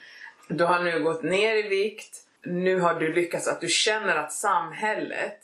[0.49, 2.17] Du har nu gått ner i vikt.
[2.43, 5.39] Nu har du lyckats att du känner att samhället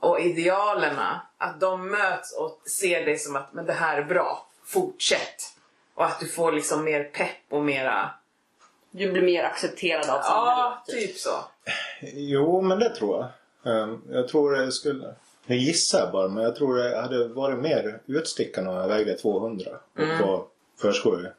[0.00, 4.46] och idealerna, att de möts och ser dig som att men det här är bra.
[4.64, 5.52] Fortsätt.
[5.94, 8.10] Och att du får liksom mer pepp och mera...
[8.90, 11.08] Du blir mer accepterad av Ja, samhället.
[11.08, 11.44] typ så.
[12.02, 13.16] Jo, men det tror
[13.62, 13.72] jag.
[13.82, 15.14] Eh, Jag tror det skulle...
[15.48, 19.14] Nu gissar jag bara, men jag tror det hade varit mer utstickande om jag vägde
[19.14, 20.44] 200 och var
[20.80, 21.32] förskollärare.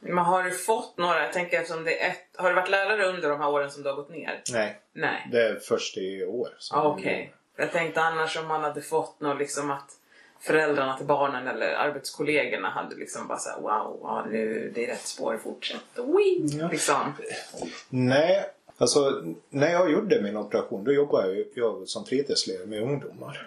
[0.00, 3.06] Men har du fått några, jag tänker eftersom det är ett, har du varit lärare
[3.06, 4.42] under de här åren som du har gått ner?
[4.52, 5.28] Nej, Nej.
[5.32, 6.48] det är först i år.
[6.72, 7.34] Ja, Okej.
[7.56, 9.96] Jag tänkte annars om man hade fått något liksom att...
[10.40, 15.06] föräldrarna till barnen eller arbetskollegorna hade liksom bara såhär wow, ja, nu det är rätt
[15.06, 15.80] spår, fortsätt.
[15.94, 16.68] Ja.
[16.70, 17.14] Liksom.
[17.88, 18.50] Nej,
[18.80, 23.46] alltså när jag gjorde min operation då jobbade jag, jag som fritidsledare med ungdomar.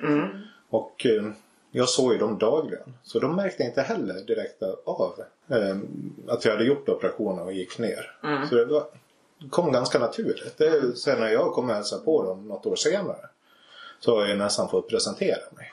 [0.69, 1.23] Och eh,
[1.71, 2.93] jag såg ju dem dagligen.
[3.03, 5.13] Så de märkte inte heller direkt av
[5.47, 5.77] eh,
[6.27, 8.11] att jag hade gjort operationen och gick ner.
[8.49, 8.83] Så det var,
[9.49, 10.57] kom ganska naturligt.
[10.57, 13.29] Det är, sen när jag kom och hälsade på dem något år senare
[13.99, 15.71] så har jag nästan fått presentera mig.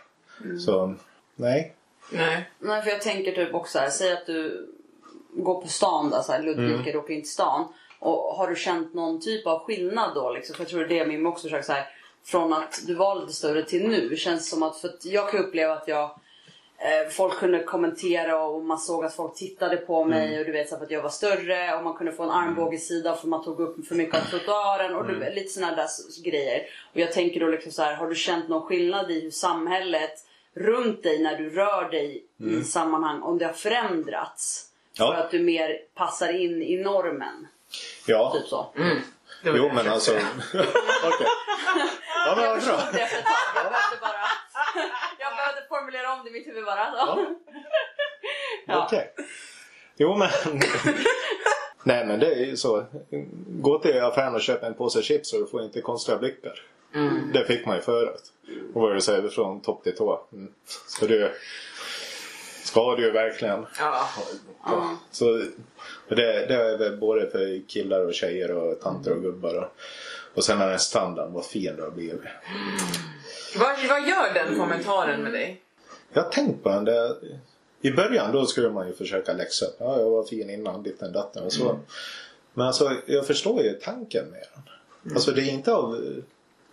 [0.58, 0.94] Så
[1.36, 1.74] nej.
[2.12, 2.50] Nej.
[2.58, 4.68] Nej, för jag tänker typ också här, säg att du
[5.32, 7.72] går på stan där, så här, Ludvika, du åker in till stan.
[8.00, 10.30] Och har du känt någon typ av skillnad då?
[10.30, 10.54] Liksom?
[10.56, 11.84] För jag tror det är det också försöker säga.
[12.24, 14.16] Från att du var lite större till nu.
[14.16, 16.04] Känns som att, för att jag kan uppleva att jag
[16.78, 20.68] eh, Folk kunde kommentera och man såg att folk tittade på mig och du vet
[20.68, 23.86] så att jag var större och man kunde få en armbågesida för man tog upp
[23.86, 25.88] för mycket av trottoaren och du, lite sådana där
[26.24, 26.66] grejer.
[26.92, 30.26] Och jag tänker då liksom så här, har du känt någon skillnad i hur samhället
[30.54, 34.66] runt dig när du rör dig i sammanhang, om det har förändrats?
[34.92, 35.12] Ja.
[35.12, 37.46] För att du mer passar in i normen.
[38.06, 38.32] Ja.
[38.32, 38.72] Typ så.
[39.42, 40.10] Det var Jo det jag men alltså.
[41.04, 41.26] Okej.
[42.26, 42.76] Ja men Jag vad bra.
[42.76, 43.34] förstod det efter ett tag.
[43.56, 44.20] Jag behövde bara...
[45.18, 46.90] Jag behövde formulera om det i mitt huvud bara.
[46.92, 47.26] Så.
[48.66, 48.84] Ja.
[48.86, 49.14] Okej.
[49.96, 50.28] Jo men.
[51.84, 52.84] Nej men det är ju så.
[53.48, 56.62] Gå till affären och köp en påse chips och du får inte konstiga blickar.
[57.32, 58.22] Det fick man ju förut.
[58.74, 60.26] Och vad du säger från topp till tå.
[60.32, 60.52] Mm.
[60.86, 61.32] Så det
[62.64, 63.66] ska du ju verkligen.
[63.78, 64.08] Ja.
[64.64, 64.98] Ja.
[65.10, 65.24] Så
[66.08, 69.54] det, det är väl både för killar och tjejer och tanter och gubbar.
[69.54, 69.68] Och,
[70.34, 72.20] och sen är den standarden vad fin du har blivit.
[73.58, 75.62] Vad, vad gör den kommentaren med dig?
[76.12, 77.16] Jag har tänkt på den där.
[77.80, 79.76] I början då skulle man ju försöka läxa upp.
[79.78, 81.78] Ja, jag var fin innan, ditten datten och så.
[82.54, 85.14] Men alltså jag förstår ju tanken med den.
[85.14, 86.22] Alltså det är inte av eh,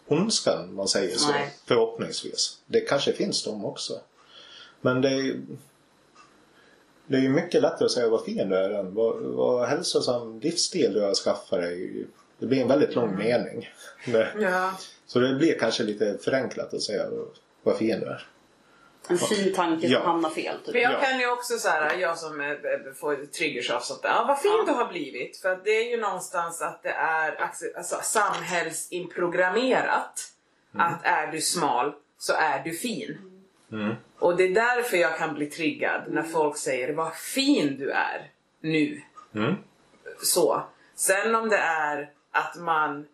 [0.08, 1.32] ondskan man säger så.
[1.32, 1.54] Nej.
[1.66, 2.58] Förhoppningsvis.
[2.66, 4.00] Det kanske finns de också.
[4.82, 5.36] Men det är
[7.08, 10.40] det är ju mycket lättare att säga vad fin du är än vad, vad hälsosam
[10.40, 12.06] livsstil du har skaffat dig.
[12.40, 13.70] Det blir en väldigt lång mening.
[14.06, 14.74] Det, Ja.
[15.06, 17.06] så det blir kanske lite förenklat att säga
[17.64, 18.28] vad fin du är.
[19.10, 20.00] En fin tanke Ja.
[20.00, 20.56] som hamnar fel.
[20.66, 20.74] Typ.
[20.74, 21.00] Men jag Ja.
[21.00, 22.56] kan ju också så här, jag som
[22.96, 24.10] får triggers av sånt där.
[24.10, 24.64] Ja, vad fin Ja.
[24.68, 25.38] du har blivit.
[25.38, 27.36] För att det är ju någonstans att det är
[27.76, 30.32] alltså, samhällsinprogrammerat.
[30.74, 33.18] Att är du smal så är du fin.
[34.20, 38.32] Och det är därför jag kan bli triggad när folk säger vad fin du är
[38.62, 39.02] nu.
[39.36, 39.56] Mm.
[40.24, 40.64] Så.
[40.96, 43.08] Sen om det är att man...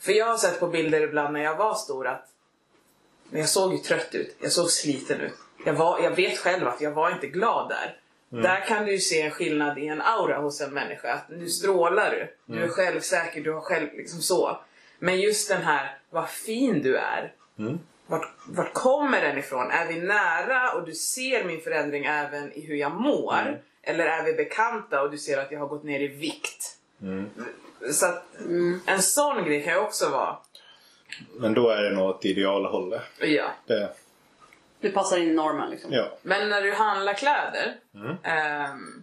[0.00, 2.26] För jag har sett på bilder ibland när jag var stor att
[3.30, 4.36] men jag såg ju trött ut.
[4.40, 5.34] Jag såg sliten ut.
[5.64, 7.96] Jag, var, jag vet själv att jag var inte glad där.
[8.42, 11.12] Där kan du ju se en skillnad i en aura hos en människa.
[11.12, 12.54] Att nu strålar du.
[12.54, 14.60] Du är självsäker, du har själv liksom så.
[14.98, 17.32] Men just den här, vad fin du är.
[18.10, 19.70] Vart, vart kommer den ifrån?
[19.70, 23.60] Är vi nära och du ser min förändring även i hur jag mår?
[23.82, 26.76] Eller är vi bekanta och du ser att jag har gått ner i vikt?
[27.92, 28.24] Så att
[28.86, 30.36] en sån grej kan ju också vara,
[31.38, 33.02] Men då är det nog åt idealhållet.
[33.18, 33.50] ja.
[33.66, 33.94] Det,
[34.80, 35.92] Du passar in i normen liksom.
[35.92, 36.08] ja.
[36.22, 37.76] Men när du handlar kläder.
[38.22, 39.02] ehm,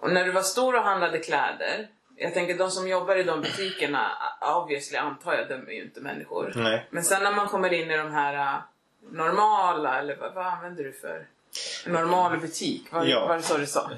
[0.00, 1.88] och när du var stor och handlade kläder.
[2.18, 4.10] Jag tänker de som jobbar i de butikerna,
[4.56, 6.52] obviously antar jag, dömer ju inte människor.
[6.56, 6.86] Nej.
[6.90, 8.60] Men sen när man kommer in i de här äh,
[9.10, 11.26] normala, eller vad, vad använder du för?
[11.86, 13.26] En normal butik, vad Ja.
[13.26, 13.90] var det så du sa?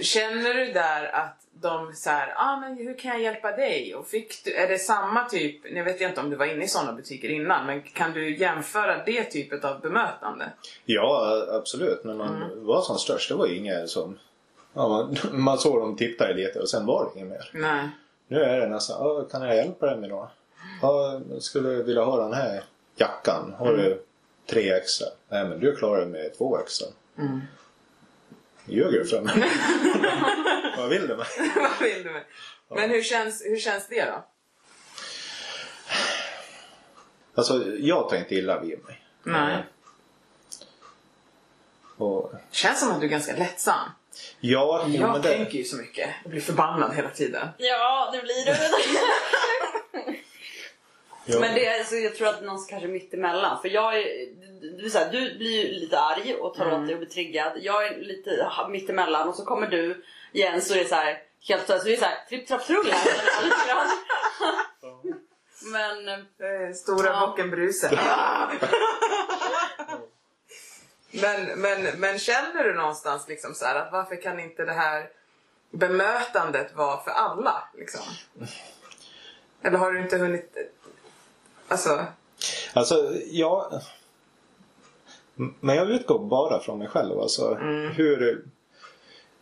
[0.00, 3.94] Känner du där att de så här, ah, men hur kan jag hjälpa dig?
[3.94, 6.68] Och fick du, är det samma typ, jag vet inte om du var inne i
[6.68, 10.52] sådana butiker innan, men kan du jämföra det typet av bemötande?
[10.84, 12.04] ja, absolut.
[12.04, 14.18] När man var som störst, det var ju inget som...
[14.78, 17.50] Ja, man, man såg dem titta lite och sen var det inget mer.
[17.52, 17.88] Nej.
[18.28, 20.30] Nu är det nästan, kan jag hjälpa dig med något?
[20.82, 22.64] Ja, jag skulle vilja ha den här
[22.96, 23.54] jackan.
[23.58, 24.02] Har du
[24.46, 25.06] tre extra?
[25.28, 26.88] Nej, men du klarar det med två extra.
[27.18, 27.40] Mm.
[28.66, 29.34] Ljuger du för mig?
[30.76, 31.26] Vad vill du med?
[31.56, 32.24] Vad vill du med?
[32.68, 34.24] Men hur känns, hur känns det då?
[37.34, 39.04] Alltså, jag tar inte illa vid mig.
[39.22, 39.64] Nej.
[41.96, 43.88] Och, Känns som att du är ganska lättsam.
[44.40, 46.08] Ja, jo, Jag men det, tänker ju så mycket.
[46.22, 47.48] Jag blir förbannad hela tiden.
[47.58, 48.58] Ja, det blir det.
[51.26, 53.60] ja, Men det är, alltså, jag tror att någon kanske mitt emellan.
[53.62, 54.04] För jag är,
[54.60, 57.08] du, du, så här, du blir ju lite arg och tar åt dig och blir
[57.10, 57.52] triggad.
[57.56, 60.94] Jag är lite ha- mitt emellan och så kommer du igen så är det så
[60.94, 62.92] här helt plötsligt så är det så här tripp trapp trull.
[65.72, 67.26] Men Eh, Stora Ja.
[67.26, 67.88] bocken Bruse.
[71.10, 75.10] men, men, men känner du någonstans liksom så här att varför kan inte det här
[75.70, 77.68] bemötandet vara för alla?
[77.74, 78.00] Liksom?
[79.62, 80.56] Eller har du inte hunnit...
[81.68, 82.04] Alltså,
[82.74, 83.80] Alltså, ja...
[85.38, 87.20] M- Men jag utgår bara från mig själv.
[87.20, 87.54] Alltså
[87.94, 88.44] hur...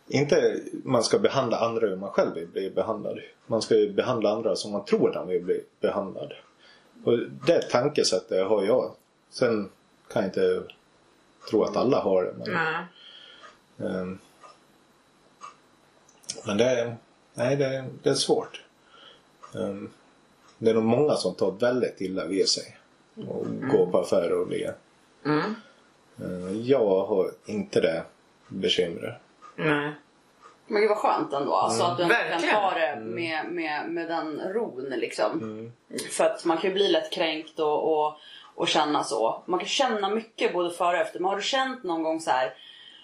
[0.09, 3.19] Inte man ska behandla andra hur man själv vill bli behandlad.
[3.47, 6.33] Man ska ju behandla andra som man tror de vill bli behandlad.
[7.03, 8.91] Och det tankesättet har jag.
[9.29, 9.69] Sen
[10.11, 10.63] kan jag inte
[11.49, 12.33] tro att alla har det.
[12.37, 12.85] Men, Nej.
[13.91, 14.19] ehm,
[16.45, 16.95] men det, är-
[17.33, 18.63] nej, det, det är svårt.
[19.55, 19.89] Ehm,
[20.57, 22.77] det är nog många som tar väldigt illa vid sig.
[23.27, 24.75] Och går på affärer och ler.
[25.25, 25.55] Mm.
[26.23, 28.03] Ehm, jag har inte det
[28.47, 29.15] bekymret.
[29.55, 29.91] Nej.
[30.69, 31.53] Men gud vad skönt ändå.
[31.53, 35.71] Alltså att du ändå kan ta det med, med, med den ron liksom.
[36.11, 38.17] För att man kan ju bli lätt kränkt och, och,
[38.57, 39.43] och känna så.
[39.45, 41.19] Man kan känna mycket både före och efter.
[41.19, 42.53] Men har du känt någon gång så här.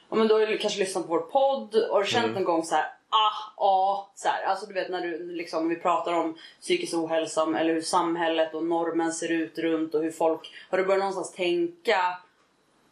[0.09, 2.43] Ja, men då har du kanske lyssnat på vår podd och har du känt någon
[2.43, 2.93] gång så här.
[3.09, 4.43] Ah, ah, så här.
[4.43, 8.63] Alltså du vet när du liksom, vi pratar om psykisk ohälsa eller hur samhället och
[8.63, 12.17] normen ser ut runt och hur folk, har du börjat någonstans tänka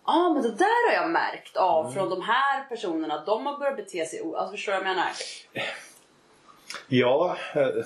[0.06, 3.24] Ja ah, men det där har jag märkt av från de här personerna.
[3.26, 5.12] De har börjat bete sig Alltså förstår du vad jag menar?
[6.88, 7.86] Ja, eh,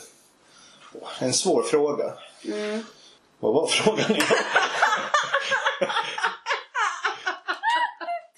[1.20, 2.14] en svår fråga.
[3.40, 4.20] Vad var frågan?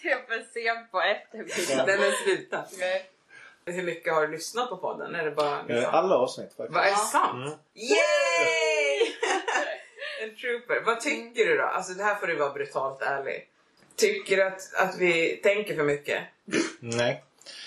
[0.02, 1.86] Det är för sent på eftermiddagen.
[1.88, 2.64] Nej men sluta.
[3.66, 5.16] Hur mycket har du lyssnat på podden?
[5.16, 5.94] Är det bara Eh, liksom...
[5.96, 6.76] Alla avsnitt faktiskt.
[6.76, 7.60] Vad är sant?
[7.74, 9.14] Yay!
[10.24, 10.82] en trooper.
[10.86, 11.64] Vad tycker du då?
[11.64, 13.48] Alltså det här får du vara brutalt ärlig.
[13.96, 16.24] Tycker du att, att vi tänker för mycket?
[16.80, 17.24] Nej.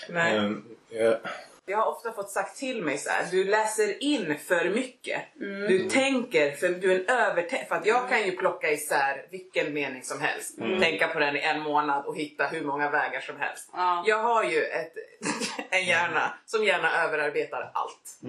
[0.09, 0.37] Nej.
[0.37, 1.17] Ehm, jag-
[1.65, 5.21] Jag har ofta fått sagt till mig så här, du läser in för mycket.
[5.67, 7.67] Du tänker, för du är en övertänk.
[7.67, 10.57] För att jag kan ju plocka isär vilken mening som helst.
[10.57, 13.69] Tänka på den i en månad och hitta hur många vägar som helst.
[13.73, 14.03] Ja.
[14.07, 14.93] Jag har ju ett,
[15.69, 18.19] en hjärna som gärna överarbetar allt.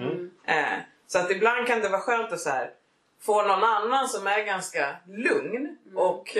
[0.46, 2.70] Eh, så att ibland kan det vara skönt att så här,
[3.22, 6.36] få någon annan som är ganska lugn och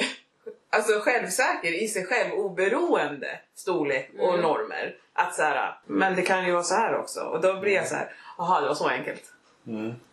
[0.73, 4.97] alltså självsäker i sig själv oberoende storlek och normer.
[5.13, 7.21] Att så här, men det kan ju vara så här också.
[7.21, 9.23] Och då blir jag så här, jaha det var så enkelt.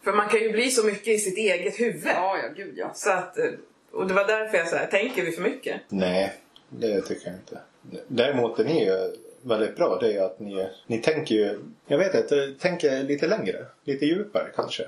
[0.04, 2.12] För man kan ju bli så mycket i sitt eget huvud.
[2.15, 2.91] Ja, ja gud ja.
[2.93, 3.45] Så att, eh,
[3.91, 5.82] och det var därför jag så här, tänker vi för mycket?
[5.89, 6.34] Nej,
[6.69, 7.60] det tycker jag inte.
[8.08, 12.15] Däremot det ni gör väldigt bra det är att ni, ni tänker ju, jag vet
[12.15, 13.65] inte, tänker lite längre.
[13.84, 14.84] Lite djupare kanske.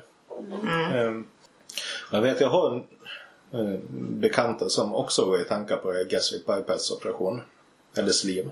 [0.94, 1.28] Ehm,
[2.12, 2.84] jag vet, jag har en
[3.54, 7.42] eh, bekanta som också går i tankar på gastric bypass operation.
[7.98, 8.50] Eller sleeve.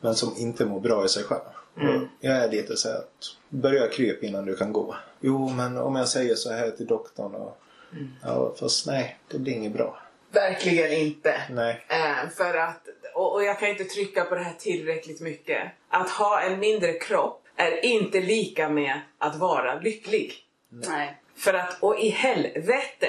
[0.00, 1.40] Men som inte mår bra i sig själv.
[1.74, 4.96] Och jag är lite så att börja kryp innan du kan gå.
[5.20, 7.58] Jo, men om jag säger så här till doktorn och
[8.22, 9.98] Ja, fast nej, det blir inget bra.
[10.32, 11.42] Verkligen inte.
[11.50, 11.86] Nej.
[11.88, 15.72] Eh, för att, och, och jag kan inte trycka på det här tillräckligt mycket.
[15.88, 20.32] Att ha en mindre kropp är inte lika med att vara lycklig.
[20.68, 21.20] Nej.
[21.36, 23.08] För att, och i helvete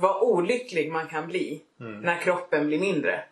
[0.00, 1.60] vad olycklig man kan bli
[2.02, 3.24] när kroppen blir mindre.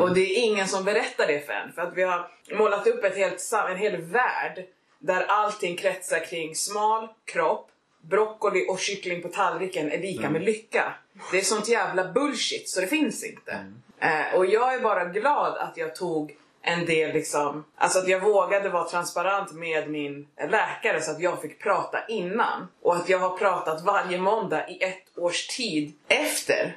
[0.00, 1.72] Och det är ingen som berättar det för en.
[1.72, 4.64] För att vi har målat upp ett helt, en hel värld
[4.98, 10.94] där allting kretsar kring smal kropp, broccoli och kyckling på tallriken är lika med lycka.
[11.30, 13.66] Det är sånt jävla bullshit så det finns inte.
[13.98, 18.20] Eh, och jag är bara glad att jag tog en del liksom, alltså att jag
[18.20, 22.68] vågade vara transparent med min läkare så att jag fick prata innan.
[22.82, 26.76] Och att jag har pratat varje måndag i ett års tid efter.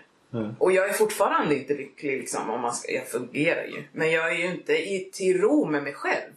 [0.59, 3.83] Och jag är fortfarande inte lycklig liksom om man ska, jag fungerar ju.
[3.91, 6.31] Men jag är ju inte i, till ro med mig själv.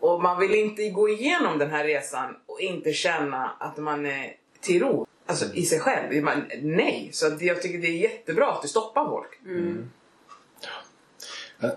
[0.00, 4.34] Och man vill inte gå igenom den här resan och inte känna att man är
[4.60, 5.06] till ro.
[5.26, 6.24] Alltså i sig själv.
[6.24, 9.38] Man, nej, så jag tycker det är jättebra att du stoppar folk.
[11.60, 11.70] Ja,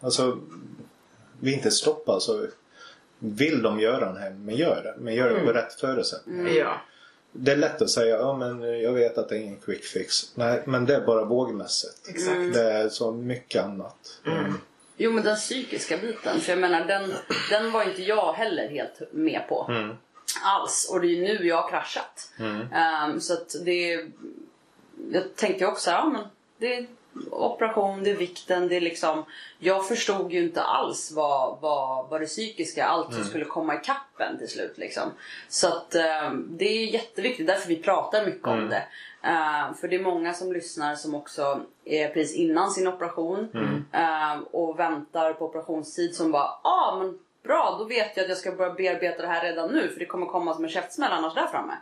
[0.00, 0.38] alltså
[1.40, 2.46] vi inte stoppa så
[3.18, 4.94] vill de göra det här, men gör det.
[4.98, 6.50] Men gör det med rätt förutsättningar.
[6.50, 6.80] Ja.
[7.32, 10.32] Det är lätt att säga, ja men jag vet att det är ingen quick fix.
[10.34, 12.08] Nej, men det är bara vågmässigt.
[12.08, 12.54] Exakt.
[12.54, 14.20] Det är så mycket annat.
[14.26, 14.54] Mm.
[14.96, 17.14] Jo men den psykiska biten, för jag menar den,
[17.50, 19.88] den var inte jag heller helt med på.
[20.44, 20.88] Alls.
[20.92, 22.32] Och det är nu jag har kraschat.
[22.72, 24.06] Ehm, så att det...
[25.12, 26.24] Jag tänkte också, ja men
[26.58, 26.86] det
[27.30, 29.24] operation, det är vikten, det är liksom...
[29.58, 33.78] Jag förstod ju inte alls vad, vad, vad det psykiska, allt som skulle komma i
[33.84, 35.02] kappen till slut liksom.
[35.48, 38.82] Så att ehm, det är jätteviktigt, därför vi pratar mycket om det.
[39.22, 43.48] Ehm, för det är många som lyssnar som också är precis innan sin operation
[43.92, 48.38] ehm, och väntar på operationstid som bara, ah men bra då vet jag att jag
[48.38, 51.34] ska börja bearbeta det här redan nu för det kommer komma som en käftsmäll annars
[51.34, 51.72] där framme.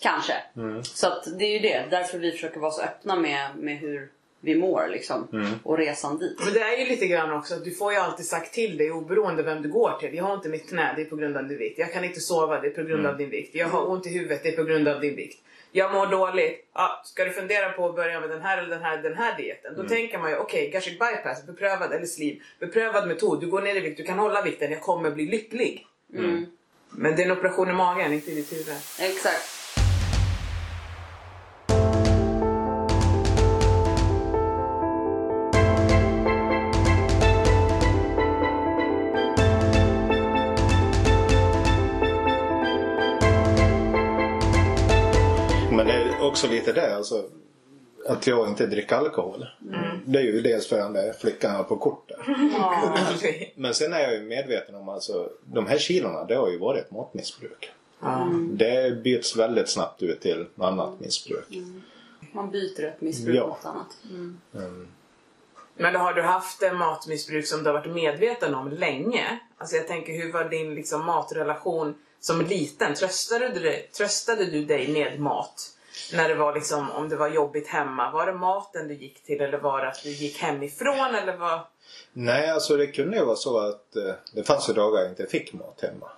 [0.00, 0.34] Kanske.
[0.82, 4.10] Så att det är ju det, därför vi försöker vara så öppna med, med hur
[4.40, 5.28] vi mår liksom.
[5.62, 6.36] Och resan dit.
[6.44, 8.90] Men det är ju lite grann också att du får ju alltid sagt till dig
[8.90, 10.14] oberoende vem du går till.
[10.14, 11.78] Jag har inte mitt knä, det är på grund av din vikt.
[11.78, 13.54] Jag kan inte sova, det är på grund av din vikt.
[13.54, 15.42] Jag har ont i huvudet, det är på grund av din vikt.
[15.72, 16.68] jag mår dåligt.
[16.74, 19.36] Ja, ska du fundera på att börja med den här eller den här, den här
[19.36, 19.74] dieten?
[19.76, 23.40] Då tänker man ju okej, okay, gastric bypass, beprövad eller sleeve, beprövad metod.
[23.40, 25.86] Du går ner i vikt, du kan hålla vikten, jag kommer bli lycklig.
[26.14, 26.46] Mm.
[26.90, 28.76] Men det är en operation i magen, inte i ditt huvud.
[29.00, 29.57] Exakt.
[46.38, 47.24] Också lite det alltså.
[48.06, 49.46] Att jag inte dricker alkohol.
[50.04, 52.18] Det är ju dels för den där flickan på kortet.
[53.54, 56.84] Men sen är jag ju medveten om alltså de här kilorna det har ju varit
[56.84, 57.70] ett matmissbruk.
[58.50, 61.46] Det byts väldigt snabbt ut till annat missbruk.
[62.32, 63.46] Man byter ett missbruk Ja.
[63.46, 63.96] mot annat.
[64.10, 64.40] Mm.
[64.54, 64.88] Mm.
[65.74, 69.38] Men då har du haft en matmissbruk som du har varit medveten om länge?
[69.58, 72.94] Alltså jag tänker, hur var din liksom, matrelation som liten?
[72.94, 75.77] Tröstade du, dig, tröstade du dig med mat?
[76.12, 78.10] När det var liksom, om det var jobbigt hemma?
[78.10, 81.60] Var det maten du gick till eller var det att du gick hemifrån eller vad?
[82.12, 85.26] Nej, alltså det kunde ju vara så att eh, det fanns ju dagar jag inte
[85.26, 86.10] fick mat hemma.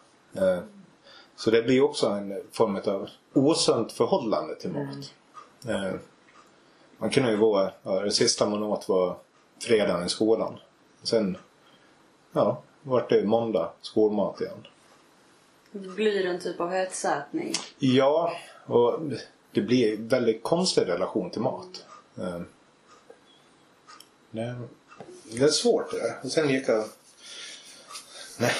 [0.46, 0.62] Eh,
[1.36, 5.14] så det blir också en form av osunt förhållande till mat.
[5.68, 5.94] Eh,
[6.98, 9.16] man kunde ju gå, ja, det sista man åt var
[9.62, 10.58] fredagen i skolan.
[11.02, 11.36] Sen,
[12.32, 14.66] ja, vart det måndag skolmat igen.
[15.72, 17.52] Det blir en typ av hetsätning.
[17.78, 18.32] Ja,
[18.66, 19.00] och
[19.52, 21.84] det blir en väldigt konstig relation till mat.
[22.18, 22.46] Ehm,
[24.30, 24.54] det,
[25.32, 26.14] det är svårt det där.
[26.22, 26.84] Och sen gick jag...
[28.38, 28.52] Nej,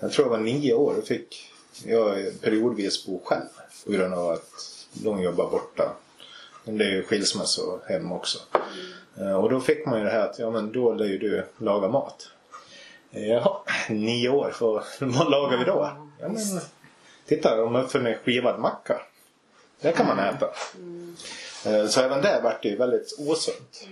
[0.00, 1.50] jag tror jag var nio år och fick
[1.84, 3.48] jag periodvis bo själv.
[3.84, 5.96] På grund av att de jobbar borta.
[6.64, 8.38] Men det är ju skilsmässa hem också.
[9.18, 11.46] Ehm, och då fick man ju det här att ja men då lär ju du
[11.58, 12.30] laga mat.
[13.10, 13.56] Jaha,
[13.88, 15.96] nio år, för vad lagar vi då?
[16.20, 16.60] Ja, men,
[17.26, 19.00] titta, de har skivad macka.
[19.84, 20.46] Det kan man äta.
[21.66, 23.88] Eh, Så även där vart det ju väldigt osunt.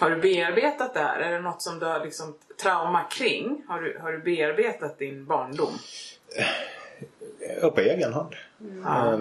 [0.00, 1.20] Har du bearbetat det här?
[1.20, 3.62] Är det något som du har liksom trauma kring?
[3.68, 5.72] Har du, har du bearbetat din barndom?
[7.62, 8.34] Ja, på egen hand.
[8.84, 9.12] Ja.
[9.14, 9.20] Eh,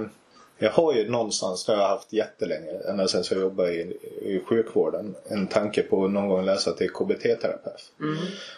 [0.60, 3.82] Jag har ju någonstans, det har jag haft jättelänge, ända sedan jag jobbade i,
[4.22, 7.92] i sjukvården, en tanke på att någon gång läsa till KBT-terapeut.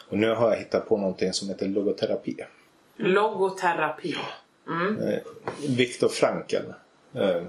[0.09, 2.37] Och nu har jag hittat på någonting som heter logoterapi.
[2.97, 4.15] Logoterapi.
[4.67, 4.97] Mm.
[5.01, 5.19] Eh,
[5.77, 6.55] Viktor Frankl
[7.13, 7.43] eh,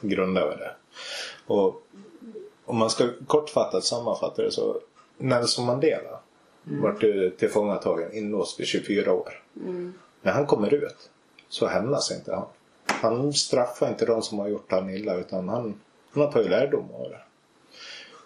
[0.00, 0.70] grundade det.
[1.46, 1.82] Och
[2.64, 4.80] om man ska kortfattat sammanfatta det så
[5.18, 6.20] Nelson Mandela
[6.62, 9.42] vart ju tillfångatagen inlåst vid 24 år.
[10.22, 11.10] När han kommer ut
[11.48, 12.46] så hämnas inte han.
[12.86, 15.80] Han straffar inte de som har gjort han illa utan han,
[16.12, 17.20] han har tagit lärdom av det.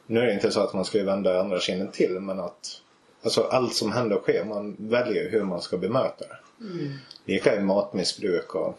[0.07, 2.81] Nu är det inte så att man ska vända andra kinden till men att
[3.23, 6.39] alltså allt som händer och sker, man väljer hur man ska bemöta det.
[7.25, 8.79] Lika i matmissbruk och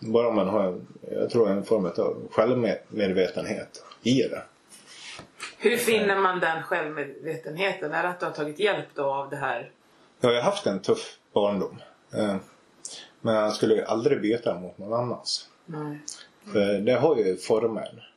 [0.00, 0.80] bara man har,
[1.10, 4.42] jag tror en form av självmedvetenhet i det.
[5.58, 7.92] Hur finner man den självmedvetenheten?
[7.92, 9.70] Är det att du har tagit hjälp då av det här?
[10.20, 11.76] Jag har haft en tuff barndom.
[12.14, 12.36] Eh,
[13.20, 15.48] Men jag skulle ju aldrig byta mot någon annans.
[15.66, 15.98] Nej.
[16.52, 18.10] För det har ju former.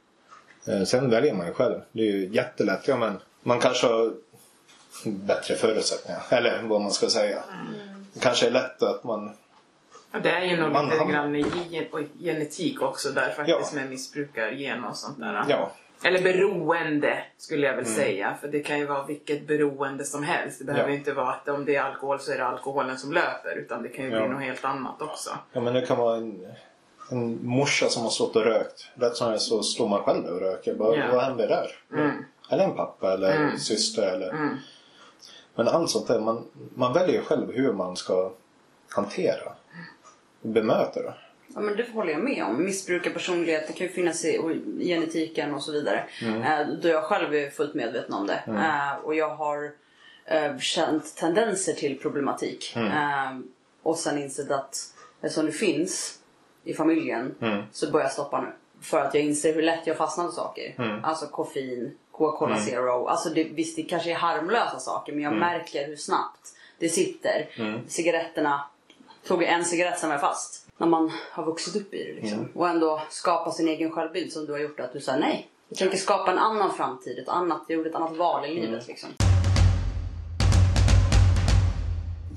[0.68, 1.80] Eh, Sen väljer man ju själv.
[1.92, 2.88] Det är ju jättelätt.
[2.88, 4.14] Ja, men man kanske har
[5.06, 6.22] bättre förutsättningar.
[6.30, 7.44] Eller vad man ska säga.
[8.14, 9.32] Det kanske är lätt att man...
[10.12, 11.36] Ja, det är ju nog Man- lite grann
[11.70, 13.80] gen- genetik också där faktiskt Ja.
[13.82, 15.45] med missbrukargen och sånt där.
[15.49, 15.72] Ja.
[16.03, 18.38] Eller beroende skulle jag väl säga.
[18.41, 20.59] För det kan ju vara vilket beroende som helst.
[20.59, 20.95] Det behöver Ja.
[20.95, 23.55] inte vara att om det är alkohol så är det alkoholen som löper.
[23.57, 24.20] Utan det kan ju Ja.
[24.20, 25.30] bli något helt annat också.
[25.53, 26.47] ja men det kan vara en,
[27.12, 28.89] en morsa som har stått och rökt.
[28.95, 30.76] Rätt som så står man själv och röker.
[30.76, 31.05] Bara, Ja.
[31.12, 31.99] Vad händer där?
[32.01, 32.26] Mm.
[32.49, 34.03] Eller en pappa eller en syster.
[34.14, 34.30] Eller...
[34.30, 34.57] Mm.
[35.55, 36.20] Men allt sånt där.
[36.20, 36.45] Man,
[36.76, 38.32] man väljer själv hur man ska
[38.89, 39.51] hantera
[40.42, 41.14] bemöta det.
[41.56, 42.64] Ja, men det håller jag med om.
[42.66, 44.39] Missbrukarpersonlighet det kan ju finnas i
[44.80, 46.04] genetiken och så vidare.
[46.22, 48.44] Eh, då jag själv är fullt medveten om det.
[48.48, 49.72] Eh, och jag har
[50.26, 52.74] eh, känt tendenser till problematik.
[52.76, 53.39] Eh,
[53.84, 54.76] och sen insett att
[55.22, 56.20] eftersom det finns
[56.64, 57.36] i familjen
[57.72, 58.48] så börjar jag stoppa nu.
[58.82, 61.00] För att jag inser hur lätt jag fastnar för saker.
[61.04, 63.06] Alltså koffein, Coca-Cola Zero.
[63.06, 67.48] Alltså det, visst det kanske är harmlösa saker men jag märker hur snabbt det sitter.
[67.88, 68.64] Cigaretterna
[69.28, 70.67] tog en cigarett sen var jag fast.
[70.78, 72.47] När man har vuxit upp i det liksom.
[72.55, 74.80] Och ändå skapa sin egen självbild som du har gjort.
[74.80, 75.47] Att du säger nej.
[75.69, 77.19] Jag tänker skapa en annan framtid.
[77.19, 79.09] Ett annat, jag gjorde ett annat val i livet liksom.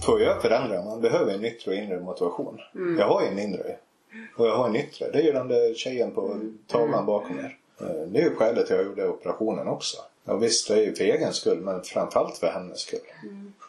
[0.05, 2.61] För att göra förändringar, man behöver en yttre och inre motivation.
[2.99, 3.77] Jag har ju en inre.
[4.37, 5.11] Och jag har en yttre.
[5.11, 7.57] Det är ju den där tjejen på tavlan bakom er.
[7.81, 9.97] Eh, Det är ju skälet till att jag gjorde operationen också.
[10.25, 13.01] Ja visst, det är ju för egen skull men framförallt för hennes skull.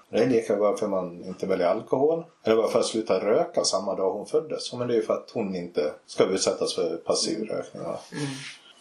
[0.09, 2.23] Det är lika varför man inte väljer alkohol.
[2.43, 4.73] Eller varför jag slutade röka samma dag hon föddes.
[4.73, 7.83] Men det är ju för att hon inte ska utsättas för passiv rökning.
[7.83, 7.99] va.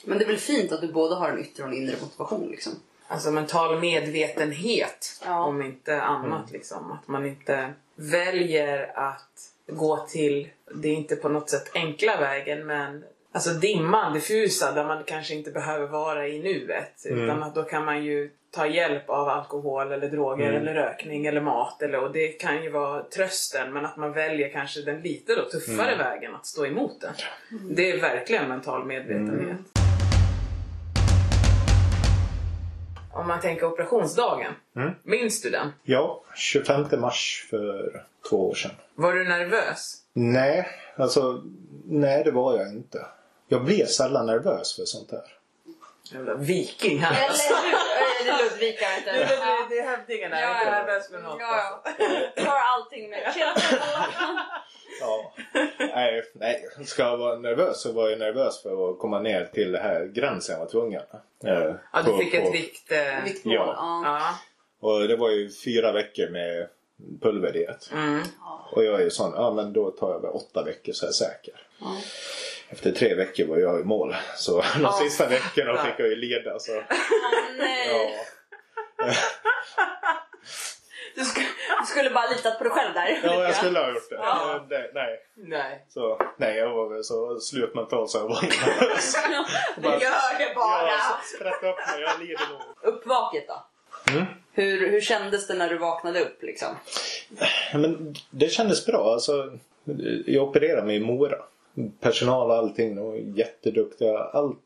[0.05, 2.49] Men det är väl fint att du både har en yttre och en inre motivation
[2.51, 2.73] liksom.
[3.09, 5.45] Alltså mental medvetenhet Ja.
[5.45, 6.51] om inte annat.
[6.51, 6.93] Liksom.
[6.93, 12.67] Att man inte väljer att gå till, det är inte på något sätt enkla vägen
[12.67, 13.05] men
[13.35, 17.03] Alltså dimman, diffusa, där man kanske inte behöver vara i nuet.
[17.05, 21.41] Utan att då kan man ju ta hjälp av alkohol eller droger eller rökning eller
[21.41, 21.83] mat.
[21.83, 25.43] Eller, och det kan ju vara trösten men att man väljer kanske den lite då
[25.51, 27.13] tuffare vägen att stå emot den.
[27.75, 29.59] Det är verkligen mental medvetenhet.
[33.13, 34.53] Om man tänker operationsdagen.
[35.03, 35.73] Minns du den?
[35.83, 38.71] Ja, 25 mars för två år sedan.
[38.95, 39.97] Var du nervös?
[40.13, 41.43] Nej, alltså
[41.85, 43.07] nej det var jag inte.
[43.49, 45.25] Jag blir sällan nervös för sånt här.
[46.13, 47.55] Jävla viking här alltså.
[48.21, 49.19] Eller är Ludvika vet Det, du.
[49.77, 49.85] det, är
[50.43, 51.37] är inte nervös för något.
[51.41, 52.03] Ja, alltså.
[52.37, 52.45] ja.
[52.45, 53.33] Tar allting med.
[55.01, 55.33] Ja.
[55.79, 59.73] Nej, nej, ska jag vara nervös så var jag nervös för att komma ner till
[59.73, 61.03] det här gränsen jag var tvungen.
[61.45, 62.93] Eh, Ja, du fick på- ett vikt...
[62.93, 63.55] eh, Viktmål.
[63.55, 63.75] Ja.
[64.05, 64.19] Ja.
[64.19, 64.35] Ja.
[64.89, 66.69] Och det var ju fyra veckor med
[67.23, 67.91] pulverdiet.
[67.93, 68.23] Mm.
[68.73, 71.09] Och jag är ju sån, ja men då tar jag väl åtta veckor så är
[71.09, 71.67] jag säker.
[71.81, 71.97] Ja.
[72.75, 74.17] Efter tre veckor var jag i mål.
[74.37, 76.59] Så de Ja, sista veckorna fick jag ju leda.
[76.59, 76.73] Så,
[77.59, 77.89] nej.
[78.99, 79.13] ja.
[81.15, 81.47] Du, skulle,
[81.81, 83.21] du skulle bara litat på dig själv där.
[83.25, 84.17] ja, jag skulle ha gjort det.
[84.17, 84.59] Ja.
[84.61, 85.19] Men det nej.
[85.37, 85.85] Nej.
[85.89, 89.17] Så, nej, jag var väl så slutmental så jag var nervös.
[89.77, 90.83] Du gör det bara.
[90.87, 92.95] Ja, så sprätta upp mig, jag lider nog.
[92.95, 93.67] Uppvaket då?
[94.13, 94.25] Mm.
[94.53, 96.77] Hur, hur kändes det när du vaknade upp liksom?
[97.75, 99.13] Men det kändes bra.
[99.13, 99.53] Alltså,
[100.27, 101.37] jag opererade mig i Mora.
[102.01, 104.19] Personal och allting, de var jätteduktiga.
[104.19, 104.59] Allt,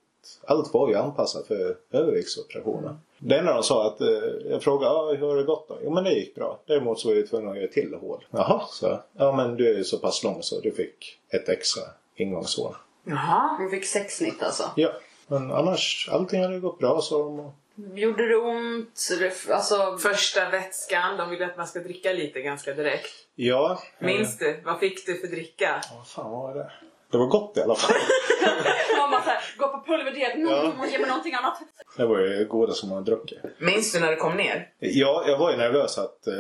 [0.45, 2.99] allt var ju anpassat för överviktsoperationen.
[3.19, 4.09] Det enda de sa att, eh,
[4.51, 5.79] jag frågade ah, hur har det gått då?
[5.85, 6.61] Jo men det gick bra.
[6.67, 8.25] Däremot så var jag tvungen att göra till hål.
[8.31, 9.01] Jaha, så.
[9.13, 11.83] Ja men du är ju så pass lång så du fick ett extra
[12.17, 12.75] ingångshål.
[13.05, 13.59] Jaha.
[13.61, 14.71] Du fick sex snitt alltså.
[14.77, 14.93] Ja,
[15.27, 17.53] men annars allting hade gått bra så de.
[18.01, 19.09] Gjorde det ont?
[19.51, 23.11] Alltså, Första vätskan, de vill att man ska dricka lite ganska direkt.
[23.35, 23.79] Ja.
[23.99, 24.61] Minns du?
[24.65, 25.83] Vad fick du för dricka?
[25.97, 26.71] Vad fan var det?
[27.11, 27.97] Det var gott i alla fall.
[28.99, 30.87] mamma såhär, gå på pulverdiet, mm, Ja.
[30.87, 31.59] ge mig någonting annat.
[31.97, 33.39] Det var ju goda som man druckit.
[33.59, 34.69] Minns du när du kom ner?
[34.79, 36.35] Ja, jag var ju nervös att eh,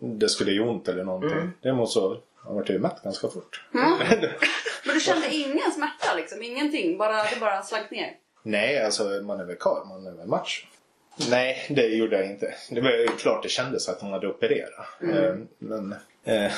[0.00, 1.50] det skulle göra ont eller någonting.
[1.62, 3.64] Däremot så jag vart ju mätt ganska fort.
[4.86, 6.42] Men du kände ingen smärta liksom?
[6.42, 6.98] Ingenting?
[6.98, 8.10] Bara, det bara slank ner?
[8.42, 10.66] Nej, alltså man är väl karl, man är väl macho.
[11.30, 12.54] Nej, det gjorde jag inte.
[12.70, 14.86] Det var ju klart det kändes att hon hade opererat.
[15.02, 15.94] Eh, men
[16.24, 16.52] eh,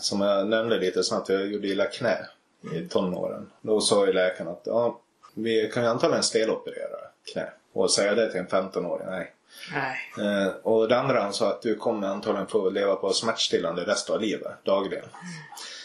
[0.00, 2.26] som jag nämnde lite snabbt, jag gjorde illa knä
[2.72, 3.50] i tonåren.
[3.60, 5.00] Då sa ju läkaren att ja,
[5.34, 6.98] vi kan ju antagligen steloperera
[7.32, 7.46] knä.
[7.72, 9.32] Och säga det till en 15-åring, nej.
[9.74, 9.96] Nej.
[10.44, 14.14] Eh, och det andra han sa att du kommer antagligen få leva på smärtstillande resten
[14.14, 15.04] av livet, dagligen.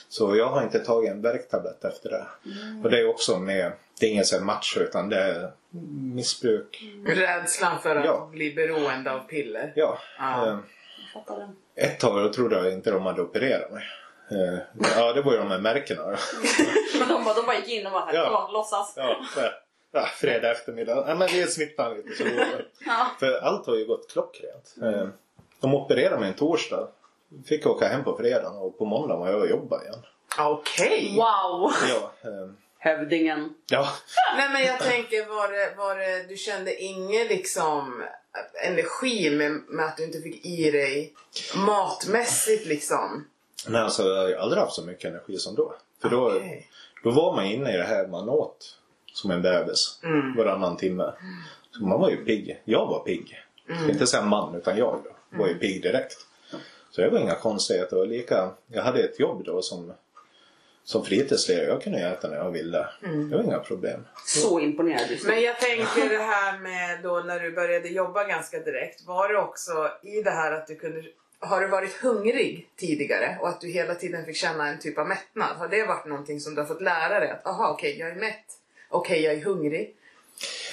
[0.10, 2.26] Så jag har inte tagit en värktablett efter det.
[2.84, 5.52] Och det är också med, det är inget så här macho utan det är
[6.16, 6.84] missbruk.
[7.06, 8.30] Rädslan för att Ja.
[8.32, 9.72] bli beroende av piller.
[9.76, 9.98] Ja.
[10.20, 10.48] Ja.
[10.48, 10.58] Eh,
[11.14, 11.56] Jag fattar den.
[11.76, 13.84] ett tag då trodde jag inte de hade opererat mig.
[14.32, 14.60] Eh,
[14.98, 16.06] ja, det var ju de här märkena.
[17.00, 18.50] Men de bara, de bara gick in och bara, Ja.
[18.54, 18.94] låtsas.
[18.96, 19.18] Ja,
[19.92, 21.04] ja, fredag eftermiddag.
[21.08, 22.24] Ja, men vi snittar lite så.
[22.86, 23.08] Ja.
[23.20, 24.76] För allt har ju gått klockrent.
[24.84, 25.08] Eh,
[25.60, 26.88] De opererade mig en torsdag.
[27.48, 30.00] Fick åka hem på fredagen och på måndag var jag och jobbade igen.
[30.40, 31.14] Okej.
[31.16, 31.72] Wow!
[31.90, 32.50] Ja, eh,
[32.80, 33.54] Hövdingen.
[33.70, 33.88] ja.
[34.38, 38.04] Nej men jag tänker, var det, var det, du kände ingen liksom
[38.66, 41.14] energi med, med att du inte fick i dig
[41.56, 43.28] matmässigt liksom?
[43.68, 45.74] Men alltså jag har aldrig haft så mycket energi som då.
[46.02, 46.68] För då, Okej.
[47.04, 48.78] då var man inne i det här man åt
[49.14, 50.00] som en bebis
[50.38, 51.14] varannan timme.
[51.72, 52.62] Så man var ju pigg.
[52.66, 53.44] Jag var pigg.
[53.82, 55.38] Ska inte säga man utan jag då.
[55.38, 56.18] Var ju pigg direkt.
[56.92, 57.98] Så det var inga konstigheter.
[57.98, 59.94] Och lika, jag hade ett jobb då som,
[60.84, 61.66] som fritidsledare.
[61.66, 62.88] Jag kunde äta när jag ville.
[63.30, 64.06] Det var inga problem.
[64.26, 65.10] Så imponerad.
[65.26, 69.06] Men jag tänker det här med då när du började jobba ganska direkt.
[69.06, 69.72] Var det också
[70.04, 71.04] i det här att du kunde
[71.40, 75.08] har du varit hungrig tidigare och att du hela tiden fick känna en typ av
[75.08, 75.58] mättnad?
[75.58, 77.30] Har det varit någonting som du har fått lära dig?
[77.30, 78.46] Att aha, okej, jag är mätt.
[78.90, 79.96] Okej, jag är hungrig.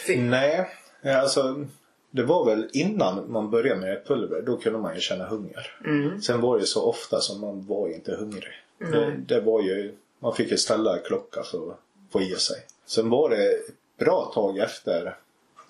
[0.07, 0.67] Fick, Nej,
[1.05, 1.67] alltså
[2.11, 4.43] det var väl innan man började med pulver.
[4.43, 5.77] Då kunde man ju känna hunger.
[6.21, 8.53] Sen var det så ofta som man var inte hungrig.
[8.79, 11.79] Det, det var ju, man fick ju ställa klocka för att
[12.13, 12.57] få i sig.
[12.87, 15.17] Sen var det ett bra tag efter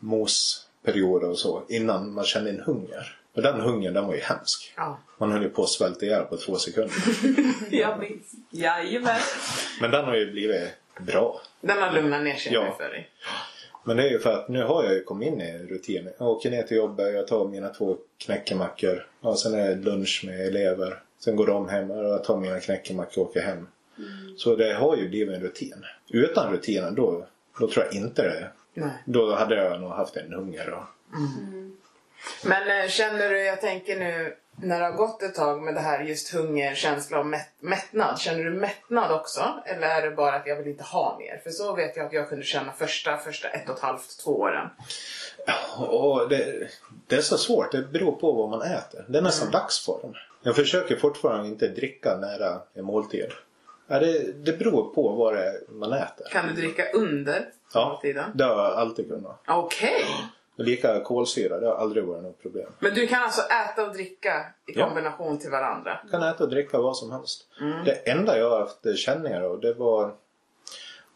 [0.01, 3.19] mosperioder och så innan man kände en hunger.
[3.35, 4.72] Och den hungern den var ju hemsk.
[4.76, 4.99] Ja.
[5.18, 6.95] Man höll ju på att svälta ihjäl på två sekunder.
[7.70, 8.32] Jag minns.
[8.51, 9.20] Jajamän.
[9.80, 10.68] Men den har ju blivit
[11.01, 11.41] bra.
[11.61, 12.74] Den har lugnat ner sig Ja.
[12.78, 13.11] för dig.
[13.85, 16.09] Men det är ju för att nu har jag ju kommit in i en rutin.
[16.18, 19.07] Jag åker ner till jobbet, jag tar mina två knäckemackor.
[19.20, 21.03] Och sen är det lunch med elever.
[21.18, 23.66] Sen går de hem och jag tar mina knäckemackor och åker hem.
[24.37, 25.85] Så det har ju blivit en rutin.
[26.11, 27.26] Utan rutinen då,
[27.61, 28.49] då tror jag inte det.
[28.74, 28.91] Nej.
[29.05, 30.70] Då hade jag nog haft en hunger.
[30.70, 30.85] Och,
[32.45, 35.81] Men eh, känner du, jag tänker nu när det har gått ett tag med det
[35.81, 38.18] här just hunger, känsla och mätt, mättnad.
[38.18, 39.62] Känner du mättnad också?
[39.66, 41.41] Eller är det bara att jag vill inte ha mer?
[41.45, 44.31] För så vet jag att jag kunde känna första, första ett och ett halvt, två
[44.31, 44.68] åren.
[45.89, 46.68] och det,
[47.07, 49.05] det är så svårt, det beror på vad man äter.
[49.09, 50.14] Det är nästan dagsform.
[50.43, 53.31] Jag försöker fortfarande inte dricka nära en måltid.
[53.87, 56.27] Ja, det, det beror på vad det är man äter.
[56.33, 58.31] Kan du dricka under Ja, måltiden?
[58.35, 59.41] det har jag alltid kunnat.
[59.49, 60.05] Okej!
[60.59, 62.67] Och Lika kolsyra, det har aldrig varit något problem.
[62.79, 64.87] Men du kan alltså äta och dricka i Ja.
[64.87, 65.99] kombination till varandra?
[66.03, 67.49] Jag kan äta och dricka vad som helst.
[67.85, 70.05] Det enda jag har haft känningar av det var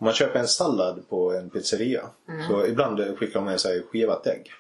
[0.01, 2.03] om man köper en sallad på en pizzeria.
[2.49, 4.51] Så ibland skickar de med sig skivat ägg.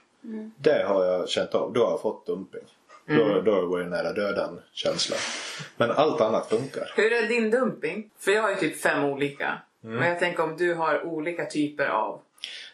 [0.59, 1.73] Det har jag känt av.
[1.73, 2.65] Då har jag fått dumping.
[3.07, 5.17] Då, då har det varit nära döden känsla.
[5.77, 6.93] Men allt annat funkar.
[6.97, 8.11] Hur är din dumping?
[8.19, 9.59] För jag har ju typ fem olika.
[9.85, 9.97] Mm.
[9.97, 12.21] Men jag tänker om du har olika typer av...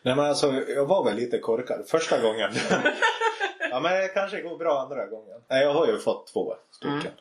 [0.03, 2.51] Nej men alltså jag var väl lite korkad första gången.
[3.71, 5.41] ja men det kanske går bra andra gången.
[5.49, 7.13] Nej jag har ju fått två stycken.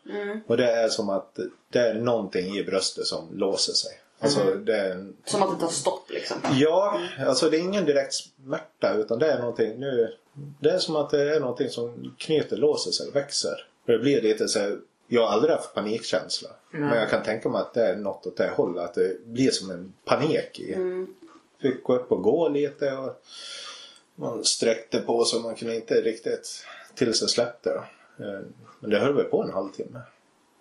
[0.48, 1.40] Och det är som att
[1.70, 4.00] det är någonting i bröstet som låser sig.
[4.20, 5.16] Alltså det är en...
[5.26, 6.38] Som att det tar stopp liksom.
[6.54, 10.14] Ja, alltså det är ingen direkt smärta utan det är någonting nu.
[10.60, 13.68] Det är som att det är någonting som knyter, låser sig, växer.
[13.86, 14.78] Det blir lite så här,
[15.08, 16.50] jag har aldrig haft panikkänsla.
[16.72, 18.84] Men jag kan tänka mig att det är något åt det hållet.
[18.84, 20.76] Att det blir som en panik i.
[21.64, 23.24] Fick gå upp och gå lite och
[24.16, 27.70] man sträckte på så man kunde inte riktigt tills det släppte.
[28.20, 28.40] Eh,
[28.80, 30.00] Men det höll väl på en halvtimme.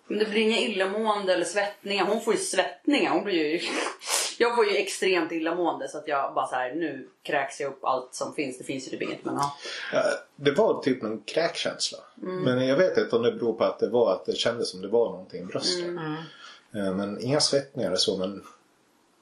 [0.07, 2.05] Men det blir inga illamående eller svettningar.
[2.05, 3.11] Hon får ju svettningar.
[3.11, 3.59] Hon blir ju...
[4.37, 7.83] Jag får ju extremt illamående så att jag bara så här, nu kräks jag upp
[7.83, 8.57] allt som finns.
[8.57, 9.53] Det finns ju typ inget men ja.
[10.35, 11.97] Det var typ en kräkkänsla.
[12.15, 14.81] Men jag vet inte om det beror på att det var att det kändes som
[14.81, 15.85] det var någonting i bröstet.
[16.73, 18.43] Eh, Men inga svettningar eller så men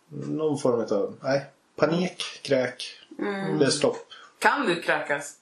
[0.09, 1.45] någon form av, nej,
[1.81, 2.99] panik, kräk,
[3.59, 4.07] det är stopp.
[4.39, 5.35] Kan du kräkas?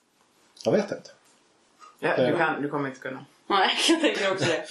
[0.63, 1.09] Jag vet inte.
[1.99, 3.25] Ja, du, kan, du kommer inte kunna.
[3.47, 4.65] Nej, jag tänker också det.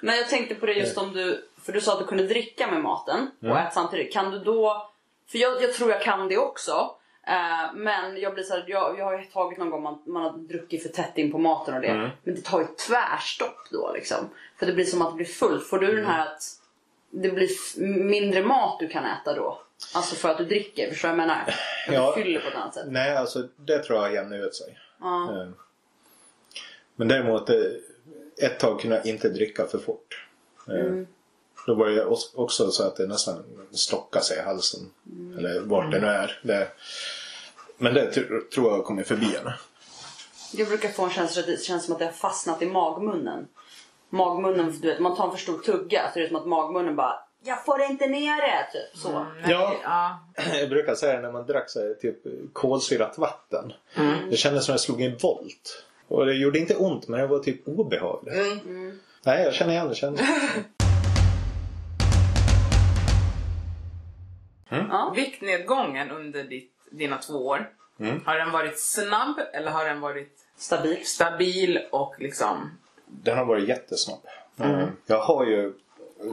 [0.00, 1.48] Men jag tänkte på det just om du...
[1.62, 4.12] För du sa att du kunde dricka med maten och äta samtidigt.
[4.12, 4.90] Kan du då...
[5.30, 6.90] För jag, jag tror jag kan det också.
[7.26, 10.22] Eh, men jag blir så här, jag, jag har ju tagit någon gång man, man
[10.22, 12.12] har druckit för tätt in på maten och det.
[12.24, 14.30] Men det tar ju tvärstopp då liksom.
[14.58, 15.68] För det blir som att det blir fullt.
[15.68, 16.42] Får du den här att
[17.10, 17.48] det blir
[18.04, 19.62] mindre mat du kan äta då?
[19.94, 21.42] Alltså för att du dricker, förstår du vad jag menar?
[21.88, 22.14] Att Ja.
[22.16, 22.86] du fyller på ett annat sätt.
[22.88, 24.78] Nej, alltså det tror jag jämnar ut sig.
[25.00, 25.42] Ja.
[25.42, 25.48] Eh,
[26.96, 27.56] Men däremot, eh,
[28.42, 30.26] ett tag kunde jag inte dricka för fort.
[30.68, 31.02] Eh,
[31.66, 32.04] Då var det
[32.34, 34.80] också så att det nästan stockade sig i halsen.
[35.38, 36.40] Eller vart det nu är.
[36.42, 36.68] Det,
[37.78, 39.54] men det tr- tror jag kommer förbi henne.
[40.52, 43.48] Jag brukar få en känsla att det känns som att det har fastnat i magmunnen.
[44.10, 46.96] Magmunnen, du vet, man tar en för stor tugga så är det som att magmunnen
[46.96, 48.72] bara Jag får inte ner det!
[48.72, 49.26] Typ så.
[49.48, 49.74] Ja.
[49.82, 50.20] ja.
[50.60, 52.16] Jag brukar säga när man drack så här, typ
[52.52, 53.72] kolsyrat vatten.
[54.30, 55.84] Det kändes som att jag slog en volt.
[56.08, 58.34] Och det gjorde inte ont men det var typ obehagligt.
[59.24, 59.94] Nej, jag känner igen det.
[59.94, 60.20] Känner.
[64.68, 65.12] Ja.
[65.16, 67.70] Viktnedgången under ditt, dina två år.
[68.00, 68.20] Mm.
[68.26, 71.06] Har den varit snabb eller har den varit Stabil.
[71.06, 72.78] stabil och liksom...
[73.06, 74.20] Den har varit jättesnabb.
[74.60, 75.72] Eh, Jag har ju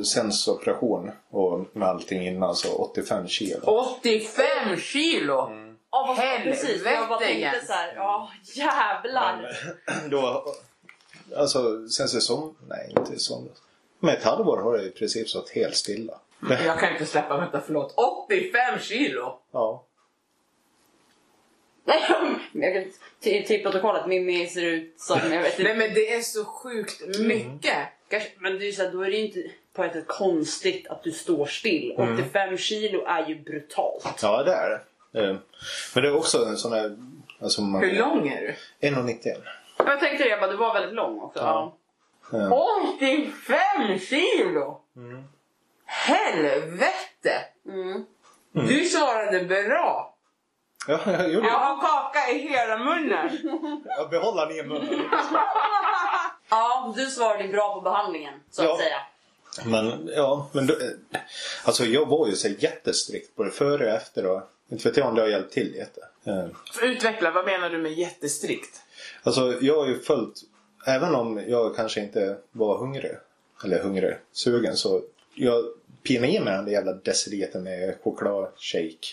[0.05, 3.59] sen operation och med allting innan så 85 kilo.
[4.01, 5.49] 85 kilo!
[5.91, 6.79] Ja, vad Helvete.
[6.83, 7.67] Jag bara tänkte Jens.
[7.67, 9.57] så här, ja jävlar.
[10.09, 10.45] Då,
[11.37, 13.49] alltså sen säsong, nej inte säsong.
[13.99, 16.19] Med ett halvår har det i princip stått helt stilla.
[16.49, 17.93] Jag kan inte släppa, vänta förlåt.
[18.27, 19.39] 85 kilo!
[19.51, 19.85] Ja.
[21.85, 22.01] Nej,
[22.53, 25.75] jag kan, till, till protokollet, Mimmi ser ut som, jag vet Nej inte.
[25.75, 27.87] men det är så sjukt mycket.
[28.09, 29.43] Kanske, men det är så här, då är det ju inte
[29.73, 31.95] på ett sätt konstigt att du står still.
[32.15, 34.19] 85 kilo är ju brutalt.
[34.21, 35.19] ja, det är det.
[35.21, 35.35] Eh,
[35.95, 36.97] Men det är också en sån här...
[37.41, 38.87] Alltså man, Hur lång är du?
[38.87, 39.41] 1,91.
[39.77, 41.39] Jag tänkte det, jag bara, du var väldigt lång också.
[41.39, 41.75] Ja.
[42.31, 42.37] Ja.
[42.39, 42.51] Eh,
[42.97, 44.81] 85 kilo!
[45.85, 47.45] Helvete!
[47.67, 48.05] Mm.
[48.51, 50.15] Du svarade bra.
[50.87, 53.29] Ja, jag gjorde Jag har kaka i hela munnen.
[53.97, 55.09] Jag behåller den i munnen.
[56.49, 58.77] ja, du svarade bra på behandlingen så att Ja.
[58.77, 58.97] säga.
[59.65, 61.19] Men ja, men då, eh,
[61.63, 65.15] alltså jag var ju så jättestrikt både före och efter och inte vet jag om
[65.15, 66.01] det har hjälpt till jätte.
[66.23, 68.81] Eh, För Utveckla, vad menar du med jättestrikt?
[69.23, 70.41] Alltså jag har ju följt,
[70.85, 73.11] även om jag kanske inte var hungrig,
[73.65, 75.01] eller hungrig, sugen så
[75.35, 75.65] jag
[76.03, 79.07] pinade i mig den där jävla deciliter med chokladshake.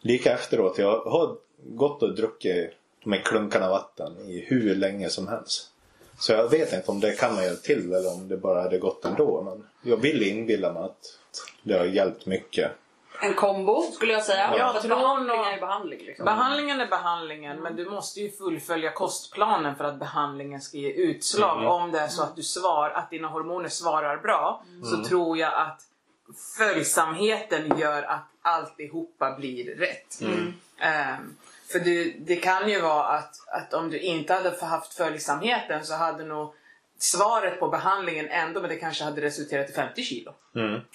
[0.00, 2.70] lika efteråt, jag har gått och druckit
[3.04, 5.70] de här klunkarna vatten i hur länge som helst.
[6.18, 8.78] Så jag vet inte om det kan ha hjälpt till eller om det bara hade
[8.78, 9.42] gått ändå.
[9.42, 11.18] Men jag vill inbilla mig att
[11.62, 12.72] det har hjälpt mycket.
[13.20, 14.46] En kombo skulle jag säga.
[14.46, 15.98] Att tror behandling är behandling.
[15.98, 16.24] Liksom.
[16.24, 21.66] Behandlingen är behandlingen men du måste ju fullfölja kostplanen för att behandlingen ska ge utslag.
[21.66, 25.54] Om det är så att, du svar, att dina hormoner svarar bra så tror jag
[25.54, 25.87] att
[26.58, 30.20] följsamheten gör att alltihopa blir rätt.
[30.80, 31.36] Ehm,
[31.72, 35.94] för du, det kan ju vara att, att om du inte hade haft följsamheten så
[35.94, 36.54] hade nog
[36.98, 40.34] svaret på behandlingen ändå, men det kanske hade resulterat i 50 kilo.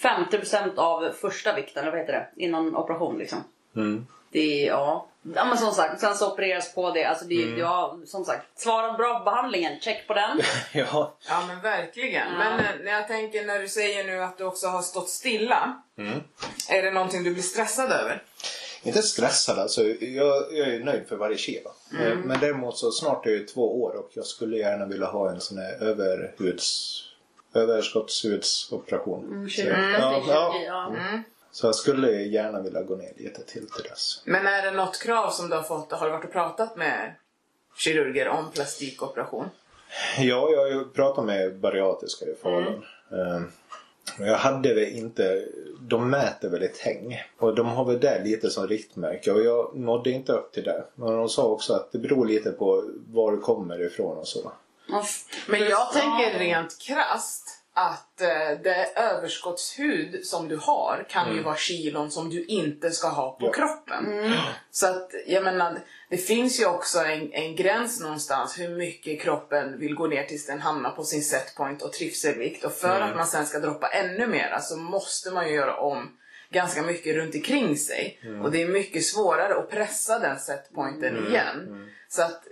[0.02, 2.44] 50% av första vikten, eller vad heter det?
[2.44, 3.40] Innan operation liksom.
[3.76, 4.08] Mm.
[4.32, 5.08] Det är, ja.
[5.36, 7.06] Ja men som sagt, sen så opereras på det.
[7.06, 10.42] Alltså det, ja, som sagt, svarat bra på behandlingen, check på den.
[10.74, 11.18] Ja.
[11.30, 12.38] Ja men verkligen.
[12.38, 15.82] Men eh, när jag tänker när du säger nu att du också har stått stilla.
[16.70, 18.24] Är det någonting du blir stressad över?
[18.84, 19.84] Inte stressad alltså.
[19.84, 21.70] Jag, jag är nöjd för varje kilo.
[22.02, 25.30] Eh, Men däremot så snart är det två år och jag skulle gärna vilja ha
[25.30, 27.00] en sån här överhuds
[27.56, 29.26] överskottshudsoperation.
[29.26, 29.48] Mm,
[30.00, 30.56] ja, ja.
[30.66, 30.94] ja.
[31.54, 34.22] Så jag skulle gärna vilja gå ner lite till till dess.
[34.26, 35.92] Men är det något krav som du har fått?
[35.92, 37.16] Har du varit och pratat med
[37.78, 39.50] kirurger om plastikoperation?
[40.18, 42.84] Ja, jag har ju pratat med bariatriska i Falun.
[43.12, 43.42] Eh,
[44.18, 45.46] Men jag hade väl inte...
[45.82, 47.22] De mäter väl ett häng.
[47.38, 49.32] Och de har väl det lite som riktmärke.
[49.32, 50.84] Och jag nådde inte upp till det.
[50.96, 54.52] Men de sa också att det beror lite på var du kommer ifrån och så.
[55.48, 55.92] Men jag ja.
[55.94, 58.28] tänker rent krasst att eh,
[58.64, 63.46] det överskottshud som du har kan ju vara kilon som du inte ska ha på
[63.46, 63.52] Ja.
[63.52, 64.34] kroppen.
[64.72, 69.80] Så att jag menar, det finns ju också en, en gräns någonstans hur mycket kroppen
[69.80, 72.64] vill gå ner tills den hamnar på sin setpoint och trivselvikt.
[72.66, 76.18] Och för att man sen ska droppa ännu mer så måste man ju göra om
[76.50, 78.20] ganska mycket runt omkring sig.
[78.44, 81.90] Och det är mycket svårare att pressa den setpointen igen.
[82.10, 82.44] Så att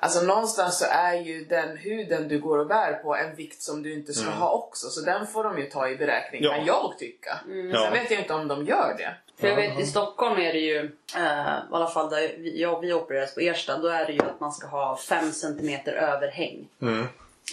[0.00, 3.82] Alltså någonstans så är ju den huden du går och bär på en vikt som
[3.82, 4.88] du inte ska ha också.
[4.88, 6.54] Så den får de ju ta i beräkning Ja.
[6.54, 7.38] kan jag tycka.
[7.46, 7.80] Men Ja.
[7.82, 9.14] sen vet jag inte om de gör det.
[9.40, 10.78] För jag vet i Stockholm är det ju,
[11.16, 11.22] eh,
[11.70, 14.40] i alla fall där vi, jag, vi opereras på Ersta, då är det ju att
[14.40, 16.68] man ska ha 5 cm överhäng.
[16.82, 17.06] Mm.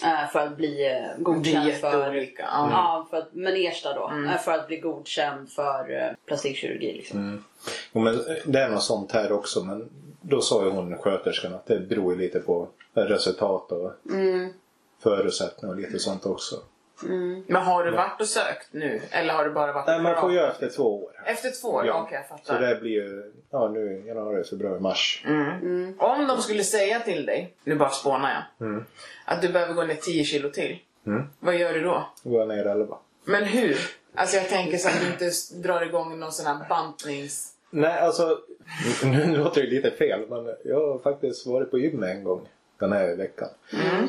[0.04, 1.68] Eh, för att bli eh, Det är godkänd för...
[1.70, 2.42] jätteolika.
[2.52, 2.68] Ja.
[2.70, 4.12] Ja, för att, men Ersta då.
[4.32, 6.92] eh, För att bli godkänd för eh, plastikkirurgi.
[6.92, 7.44] Liksom.
[7.92, 9.64] Jo, men det är något sånt här också.
[9.64, 9.88] Men
[10.28, 13.92] då sa ju hon sköterskan att det beror ju lite på resultat och
[15.02, 16.56] förutsättningar och lite sånt också.
[17.46, 19.00] Men har du varit och sökt nu?
[19.10, 21.10] Eller har du bara varit Nej, man får ju efter två år.
[21.26, 21.86] Efter två år?
[21.86, 22.02] Ja.
[22.02, 22.66] Okej, jag Så fattar.
[22.66, 25.24] det blir ju, ja nu januari, februari, mars.
[25.98, 28.84] Om de skulle säga till dig, nu bara spånar jag, Mm.
[29.24, 30.78] att du behöver gå ner 10 kilo till.
[31.06, 31.22] Mm.
[31.40, 32.08] Vad gör du då?
[32.22, 32.98] Går jag ner 11.
[33.24, 33.78] Men hur?
[34.14, 35.30] Alltså jag tänker så att du inte
[35.68, 37.52] drar igång någon sån här bantnings...
[37.76, 38.38] Nej, alltså
[39.04, 42.48] nu låter det lite fel men jag har faktiskt varit på gym en gång
[42.78, 43.48] den här veckan.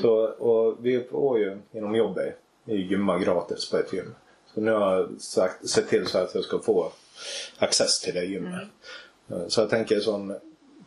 [0.02, 4.16] Så, och vi får ju inom jobbet gymma gratis på ett gym.
[4.54, 6.92] Så nu har jag sagt, sett till så att jag ska få
[7.60, 8.68] access till det gymmet.
[9.48, 10.36] Så jag tänker som,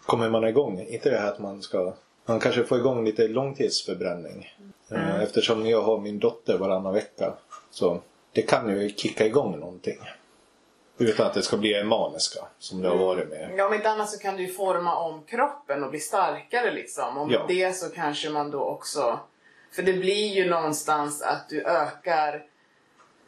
[0.07, 1.93] kommer man igång, inte det här att man ska,
[2.27, 4.55] man kanske får igång lite långtidsförbränning.
[4.91, 7.35] Eh, Eftersom jag har min dotter varannan vecka.
[7.71, 8.01] Så
[8.33, 9.99] det kan ju kicka igång någonting.
[11.01, 13.51] Utan att det ska bli en maniska som det har varit med.
[13.57, 17.15] Ja, om inte annat så kan du ju forma om kroppen och bli starkare liksom.
[17.15, 17.45] Med Ja.
[17.49, 19.21] det så kanske man då också...
[19.73, 22.43] För det blir ju någonstans att du ökar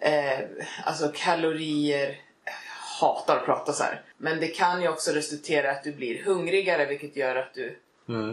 [0.00, 0.38] eh,
[0.84, 2.20] alltså kalorier.
[2.44, 2.52] Jag
[3.00, 4.02] hatar att prata så här.
[4.16, 7.78] Men det kan ju också resultera att du blir hungrigare vilket gör att du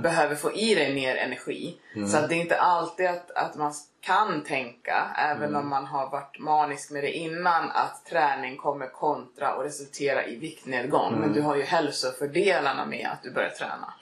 [0.02, 1.78] behöver få i dig mer energi.
[2.12, 6.10] Så att det är inte alltid att, att man kan tänka, även om man har
[6.10, 11.16] varit manisk med det innan, att träning kommer kontra och resultera i viktnedgång.
[11.20, 13.94] Men du har ju hälsofördelarna med att du börjar träna.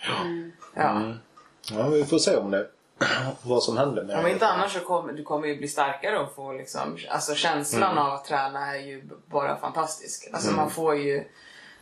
[0.76, 1.14] Ja.
[1.72, 2.68] Ja, vi får se om det,
[3.42, 4.32] vad som händer med Om det.
[4.32, 8.14] inte annars så kommer du kommer ju bli starkare och få liksom, alltså känslan av
[8.14, 10.30] att träna är ju bara fantastisk.
[10.34, 11.24] Alltså man får ju,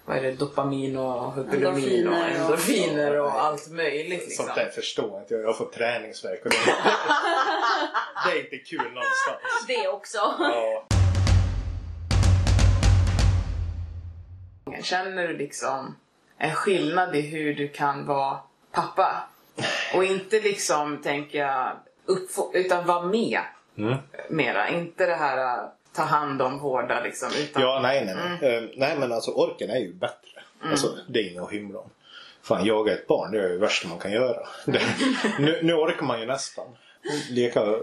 [0.05, 4.45] vad är det, dopamin och hyperdomin och Endorfiner och- och allt möjligt liksom.
[4.45, 5.43] Sånt där förstår inte jag.
[5.43, 6.57] Jag får träningsvärk och det,
[8.25, 9.65] det är inte kul någonstans.
[9.67, 10.17] Det också.
[10.39, 10.85] Ja.
[14.81, 15.95] Känner du liksom
[16.37, 18.37] en skillnad i hur du kan vara
[18.71, 19.23] pappa?
[19.95, 21.71] Och inte liksom, tänker jag,
[22.53, 23.39] utan vara med
[23.77, 23.97] Mm.
[24.29, 24.69] mera.
[24.69, 27.29] Inte det här ta hand om hårda liksom.
[27.43, 28.15] Utan, Ja, nej, nej.
[28.41, 28.55] nej.
[28.57, 30.41] Eh, nej, men alltså orken är ju bättre.
[30.61, 31.89] Alltså, det är inget att hymla om.
[32.41, 34.47] Fan, jaga ett barn, det är det värsta man kan göra.
[34.65, 34.81] Det,
[35.39, 36.67] nu, nu orkar man ju nästan.
[37.29, 37.75] Leka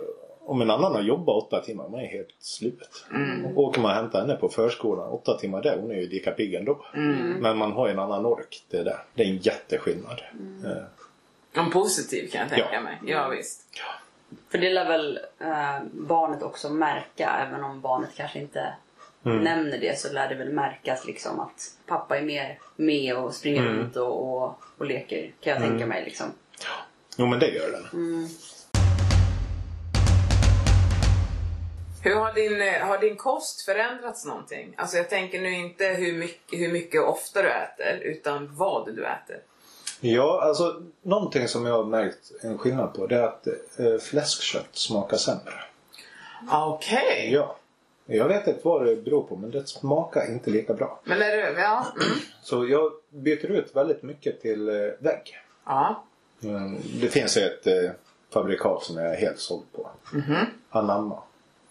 [0.44, 3.04] om en annan har jobbat åtta timmar, man är helt slut.
[3.14, 3.58] Mm.
[3.58, 6.54] Åker man och hämtar henne på förskolan, åtta timmar där, hon är ju lika pigg
[6.54, 6.84] ändå.
[6.94, 7.16] Mm.
[7.40, 8.64] Men man har ju en annan ork.
[8.70, 9.04] Det, där.
[9.14, 10.22] det är en jätteskillnad.
[10.32, 10.64] Mm.
[10.66, 10.82] Eh,
[11.64, 12.80] En positiv kan jag tänka Ja.
[12.80, 12.98] mig.
[13.06, 13.60] Ja visst.
[14.50, 18.74] För det lär väl eh, barnet också märka, även om barnet kanske inte
[19.24, 23.62] nämner det så lär det väl märkas liksom att pappa är mer med och springer
[23.62, 26.04] runt och, och, och leker kan jag tänka mig.
[26.04, 26.26] Liksom.
[27.16, 27.86] Jo men det gör den.
[32.04, 34.74] Hur har din, eh, har din kost förändrats någonting?
[34.76, 38.86] Alltså jag tänker nu inte hur mycket, hur mycket och ofta du äter, utan vad
[38.96, 39.42] du äter.
[40.04, 44.68] Ja, alltså någonting som jag har märkt en skillnad på det är att eh, fläskkött
[44.76, 45.52] smakar sämre.
[46.48, 47.30] Ah, Okej.
[47.32, 47.56] Ja.
[48.06, 51.00] Jag vet inte vad det beror på men det smakar inte lika bra.
[51.04, 51.60] Men är det...
[51.60, 51.86] Ja.
[51.96, 52.18] Mm.
[52.42, 55.38] Så jag byter ut väldigt mycket till eh, vägg.
[55.66, 56.04] ja.
[56.42, 57.90] Mm, Det finns ett eh,
[58.32, 59.90] fabrikat som jag är helt såld på.
[60.70, 61.18] Anamma.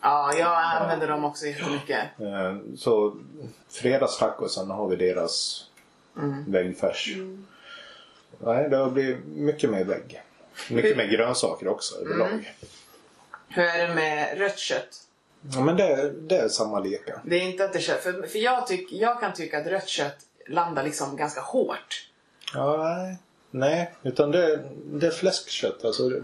[0.02, 2.00] Ja, jag använder dem också jättemycket.
[2.20, 3.16] Eh, Så
[3.70, 5.66] fredagstacosen har vi deras
[6.48, 7.16] väggfärs.
[8.44, 10.22] Nej, det har blivit mycket mer vägg.
[10.70, 12.54] Mycket mer grönsaker också överlag.
[13.48, 14.98] Hur är det med rött kött?
[15.54, 17.22] Ja, men det, det är samma leka.
[17.26, 18.04] Det är inte att det kött.
[18.04, 20.18] För, för jag, tyck, jag kan tycka att rött kött
[20.48, 22.08] landar liksom ganska hårt.
[22.54, 23.18] Ja, nej.
[23.52, 24.60] nej, utan det,
[24.94, 25.86] det är fläskkött.
[25.86, 26.24] Alltså, det-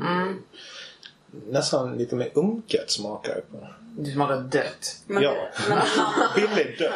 [1.31, 3.67] Nästan lite mer unket smakar det på.
[3.97, 4.95] Du smakar dött.
[5.07, 5.31] Men, Ja.
[5.57, 5.79] det, men,
[6.35, 6.93] det Billig död.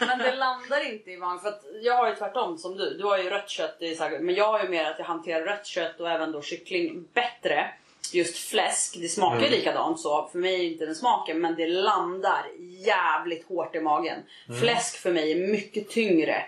[0.00, 1.40] men det landar inte i vagn.
[1.40, 2.96] För att jag har ju tvärtom som du.
[2.98, 5.06] Du har ju rött kött, det är säkert, men jag har ju mer att jag
[5.06, 7.66] hanterar rött kött och även då kyckling bättre.
[8.12, 10.28] Just fläsk, det smakar ju likadant så.
[10.32, 12.46] För mig är inte den smaken men det landar
[12.86, 14.18] jävligt hårt i magen.
[14.60, 16.42] Fläsk för mig är mycket tyngre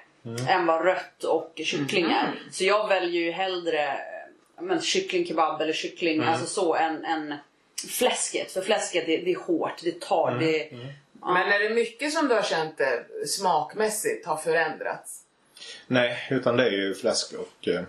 [0.49, 2.35] än vad rött och kyckling är.
[2.53, 3.99] Så jag väljer ju hellre
[4.61, 7.35] men, kycklingkebab eller kyckling, alltså så, än, än
[7.89, 8.53] fläsket.
[8.53, 10.69] För fläsket det, det är hårt, det tar, det...
[11.21, 11.33] Ja.
[11.35, 12.87] Men är det mycket som du har känt eh,
[13.27, 15.23] smakmässigt har förändrats?
[15.87, 17.83] Nej, utan det är ju fläsk och eh,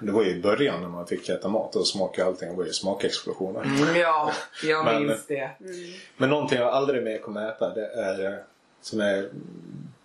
[0.00, 2.48] det var ju i början när man fick äta mat och smaka allting.
[2.50, 3.62] Det var ju smakexplosioner.
[3.62, 4.32] Mm, ja,
[4.64, 5.50] jag Men- minns det.
[6.16, 8.38] Men någonting jag aldrig mer kommer äta det är eh,
[8.82, 9.30] sån här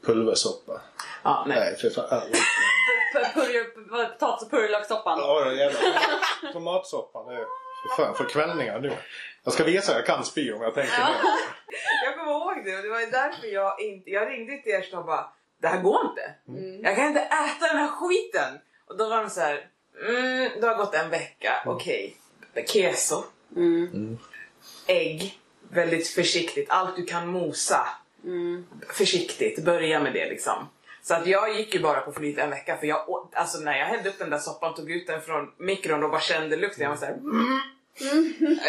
[0.05, 0.81] pulversoppa.
[1.23, 1.59] Ja, nej.
[1.59, 2.21] Nej, för fan.
[3.89, 5.19] Potatis och purjolökssoppan.
[5.19, 5.79] Ja, den jävla
[6.53, 7.27] tomatsoppan.
[7.27, 7.45] Det är
[7.95, 8.91] för fan förkvällningar nu.
[9.43, 11.09] Jag ska visa att jag kan spy om jag tänker Ja.
[12.05, 14.09] Jag kommer ihåg det och det var ju därför jag inte...
[14.09, 15.29] Jag ringde till er och bara
[15.61, 16.33] Det här går inte.
[16.83, 18.59] Jag kan inte äta den här skiten.
[18.87, 19.67] Och då var de så här.
[20.07, 21.63] Mm, det har gått en vecka.
[21.65, 22.17] Okej.
[22.67, 23.23] Keso.
[24.87, 25.39] Ägg.
[25.69, 26.69] Väldigt försiktigt.
[26.69, 27.87] Allt du kan mosa.
[28.93, 29.65] Försiktigt.
[29.65, 30.69] Börja med det liksom.
[31.07, 33.77] Så att jag gick ju bara på flyt en vecka för jag åt, alltså när
[33.77, 36.83] jag hällde upp den där soppan tog ut den från mikron och bara kände lukten.
[36.83, 37.59] Jag var såhär mm.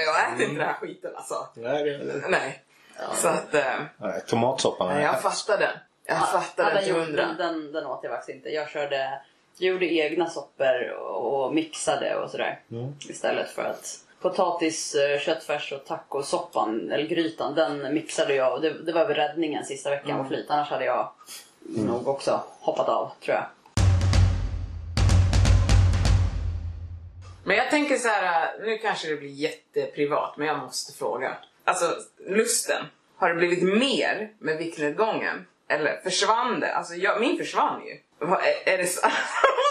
[0.07, 1.49] Jag äter inte den här skiten alltså.
[1.55, 2.62] Nej, det, Nej.
[3.14, 5.76] Så att eh, nej, tomatsoppan är jag fattar den.
[6.05, 7.26] Jag fattar Ja, den till hundra.
[7.26, 8.49] den, den, den åt jag faktiskt inte.
[8.49, 9.20] Jag körde,
[9.59, 12.61] jag gjorde egna soppor och mixade och sådär.
[13.09, 18.53] Istället för att potatis, eh, köttfärs och tacosoppan, eller grytan, den mixade jag.
[18.53, 20.51] Och det, det var väl räddningen sista veckan på flyt.
[20.51, 21.11] Annars hade jag
[21.69, 23.45] nog också hoppat av, tror jag.
[27.45, 31.37] Men jag tänker så här, nu kanske det blir jätteprivat, men jag måste fråga.
[31.64, 31.97] Alltså,
[32.29, 32.85] lusten.
[33.17, 35.47] Har det blivit mer med viktnedgången?
[35.69, 36.75] Eller försvann det?
[36.75, 38.01] Alltså, jag, min försvann ju.
[38.19, 39.01] Vad- Är, är det så?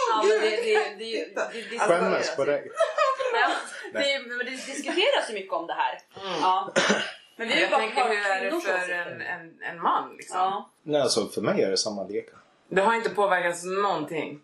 [0.10, 2.72] Ja, men det, det, det, det, det, det Skämmes på dig.
[3.94, 6.00] Det, men det diskuteras ju mycket om det här.
[6.42, 6.74] Ja.
[7.36, 10.38] Men vi har ju bara tänker, hur är det för en, en, en man liksom?
[10.38, 10.70] Ja.
[10.84, 12.32] Nej, alltså för mig är det samma leka.
[12.70, 14.40] Det har inte påverkats någonting.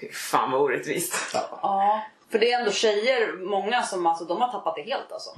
[0.00, 1.14] Fy fan vad orättvist.
[1.34, 2.02] ja.
[2.30, 5.30] För det är ändå tjejer, många som alltså, de har tappat det helt alltså.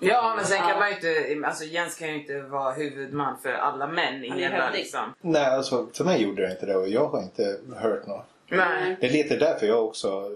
[0.00, 0.78] Ja, men sen kan Ja.
[0.78, 1.46] man ju inte...
[1.48, 5.14] Alltså Jens kan ju inte vara huvudman för alla män i är hela liksom.
[5.20, 8.26] Nej, alltså för mig gjorde det inte det och jag har inte hört något.
[8.48, 8.96] Nej.
[9.00, 10.30] Det är lite därför jag också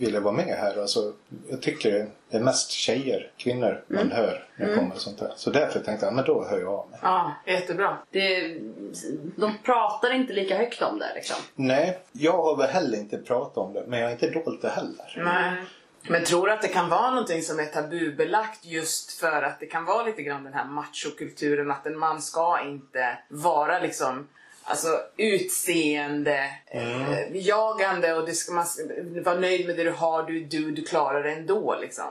[0.00, 0.80] ville vara med här.
[0.80, 1.12] Alltså,
[1.50, 5.32] jag tycker det är mest tjejer, kvinnor man hör när det kommer sånt här.
[5.36, 6.98] Så därför tänkte jag, men då hör jag av mig.
[7.02, 7.98] Ja, jättebra.
[8.10, 8.58] Det,
[9.36, 11.36] de pratar inte lika högt om det liksom.
[11.54, 14.68] Nej, jag har väl heller inte pratat om det, men jag har inte dolt det
[14.68, 15.14] heller.
[15.16, 15.52] Nej.
[16.08, 19.66] Men tror du att det kan vara någonting som är tabubelagt just för att det
[19.66, 24.28] kan vara lite grann den här machokulturen att en man ska inte vara liksom
[24.70, 28.64] Alltså utseende, eh, jagande och det ska man
[29.24, 32.06] vara nöjd med det du har, du är du, du klarar det ändå liksom.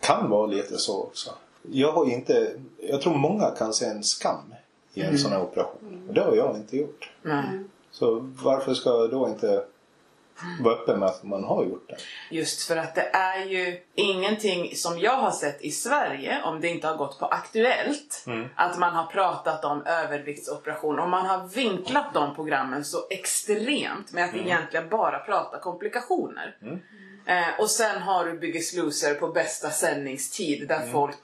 [0.00, 1.30] Kan vara lite så också.
[1.62, 4.54] Jag har inte, jag tror många kan se en skam
[4.94, 6.04] i en sån här operation.
[6.08, 7.10] Och det har jag inte gjort.
[7.90, 9.64] Så varför ska då inte
[10.60, 11.96] vara öppen med att man har gjort det.
[12.30, 16.68] Just för att det är ju ingenting som jag har sett i Sverige, om det
[16.68, 18.24] inte har gått på Aktuellt,
[18.54, 20.98] att man har pratat om överviktsoperation.
[20.98, 26.56] Och man har vinklat de programmen så extremt med att egentligen bara prata komplikationer.
[27.26, 31.16] Eh, och sen har du Biggest Loser på bästa sändningstid där folk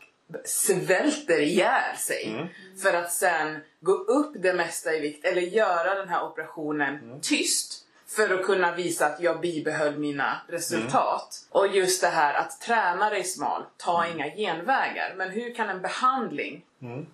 [0.44, 2.50] svälter ihjäl sig.
[2.82, 7.85] För att sen gå upp det mesta i vikt eller göra den här operationen tyst
[8.08, 11.46] för att kunna visa att jag bibehöll mina resultat.
[11.50, 15.14] Och just det här att träna dig smal, ta inga genvägar.
[15.16, 16.62] Men hur kan en behandling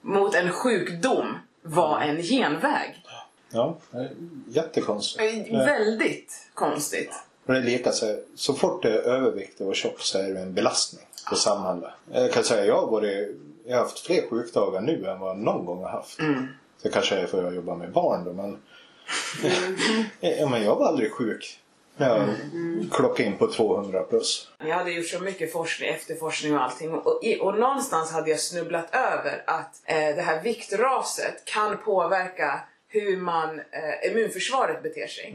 [0.01, 3.05] mot en sjukdom vara en genväg?
[3.51, 3.77] Ja,
[4.49, 5.53] jättekonstigt.
[5.53, 7.13] Väldigt konstigt.
[7.47, 10.41] Och det är lika så, så fort det är övervikt och tjock så är det
[10.41, 11.91] en belastning för samhället.
[12.13, 13.37] Jag kan säga jag har, varit,
[13.67, 16.19] jag har haft fler sjukdagar nu än vad jag någon gång har haft.
[16.83, 18.59] Det kanske är för att jag jobbar med barn då men,
[20.21, 21.59] ja, men jag var aldrig sjuk
[21.97, 22.29] när jag
[22.93, 24.49] klockade in på 200 plus.
[24.59, 28.41] Jag hade gjort så mycket forskning, efterforskning och allting och, i, och någonstans hade jag
[28.41, 35.33] snubblat över att eh, det här viktraset kan påverka hur man, eh, immunförsvaret beter sig.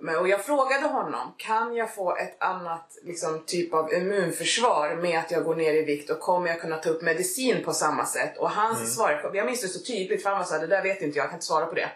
[0.00, 5.18] Men, och jag frågade honom, kan jag få ett annat liksom, typ av immunförsvar med
[5.18, 8.06] att jag går ner i vikt och kommer jag kunna ta upp medicin på samma
[8.06, 8.36] sätt?
[8.36, 11.02] Och hans svar, jag minns det så tydligt för han var såhär, det där vet
[11.02, 11.88] inte jag, jag kan inte svara på det.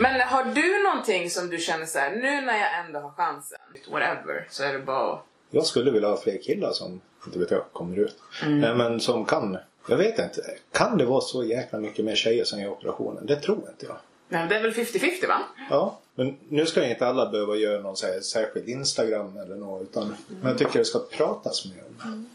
[0.00, 3.58] Men har du någonting som du känner så här, nu när jag ändå har chansen,
[3.90, 5.18] whatever, så är det bara
[5.50, 8.16] Jag skulle vilja ha fler killar som, inte vet jag, kommer ut.
[8.42, 10.42] Eh, Men som kan, jag vet inte.
[10.72, 13.26] Kan det vara så jäkla mycket mer tjejer som gör operationen?
[13.26, 13.96] Det tror inte jag.
[14.28, 15.38] Nej, det är väl 50-50 va?
[15.70, 19.82] Ja, men nu ska inte alla behöva göra någon så här särskild Instagram eller något
[19.82, 22.28] utan men jag tycker det ska pratas mer om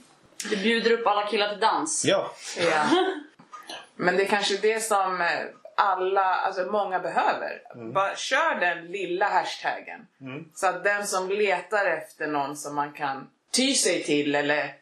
[0.49, 0.55] det.
[0.55, 2.05] Du bjuder upp alla killar till dans.
[2.05, 2.31] Ja,
[2.71, 2.85] Ja.
[3.95, 5.27] Men det är kanske det som eh,
[5.75, 7.61] alla, alltså många behöver.
[7.93, 10.07] Bara kör den lilla hashtaggen.
[10.53, 14.75] Så att den som letar efter någon som man kan ty sig till eller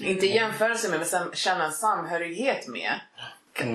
[0.00, 3.00] inte jämföra sig med men känna en samhörighet med.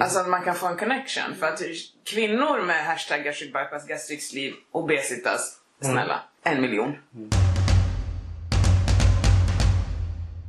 [0.02, 1.36] Alltså att man kan få en connection.
[1.40, 1.62] För att
[2.04, 6.98] kvinnor med hashtag gastric bypass, gastric sleeve, obesitas, snälla, en miljon.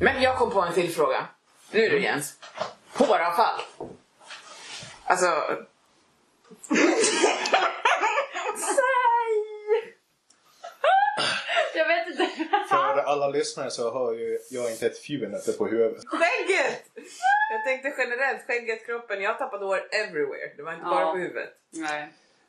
[0.00, 1.26] Men jag kom på en till fråga.
[1.70, 2.34] Nu du Jens.
[2.94, 3.60] Håravfall.
[5.04, 5.26] Alltså...
[8.58, 9.34] Säg!
[11.74, 12.26] Jag vet inte.
[12.68, 16.02] för alla lyssnare så har ju jag inte ett fjun uppe på huvudet.
[16.06, 16.82] Skägget!
[17.50, 19.22] Jag tänkte generellt, skägget, kroppen.
[19.22, 20.52] Jag har tappat hår everywhere.
[20.56, 21.12] Det var inte bara Ja.
[21.12, 21.50] på huvudet.
[21.72, 22.02] Nej.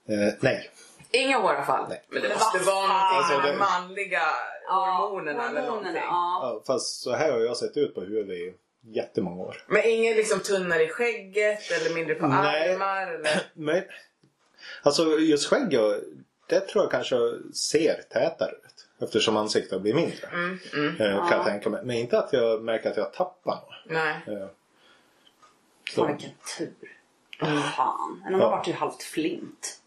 [0.10, 0.70] Eh, nej.
[1.12, 1.86] Inga håravfall.
[1.90, 2.02] Nej.
[2.10, 4.22] Men det Men måste vad vara någonting Alltså, med de det- manliga
[4.68, 5.96] hormonerna eller någonting.
[5.96, 6.02] Ja.
[6.42, 8.54] Ja, fast så här har jag sett ut på huvudet i
[8.86, 9.64] jättemånga år.
[9.68, 12.74] Men inget liksom tunnare i skägget eller mindre på Nej.
[12.74, 13.42] armar eller...
[13.54, 13.84] Men,
[14.84, 15.78] alltså just skägg,
[16.48, 17.16] det tror jag kanske
[17.54, 18.88] ser tätare ut.
[19.02, 20.28] Eftersom ansiktet blivit mindre.
[20.28, 21.02] Mm, mm.
[21.02, 21.82] Eh, kan jag tänka mig.
[21.86, 23.70] Men inte att jag märker att jag tappar något.
[23.86, 24.16] Nej.
[24.28, 24.50] Eh, Fan
[25.96, 26.06] så.
[26.08, 26.74] vilken tur.
[27.78, 28.24] Fan.
[28.28, 28.50] En har Ja.
[28.50, 29.82] varit ju halvt flint.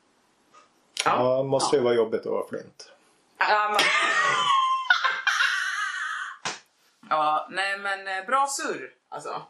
[1.05, 2.92] Ja, måste ju vara jobbigt att vara flint.
[3.38, 3.78] Ja, men...
[7.11, 9.42] Ja, nej men eh, bra surr alltså.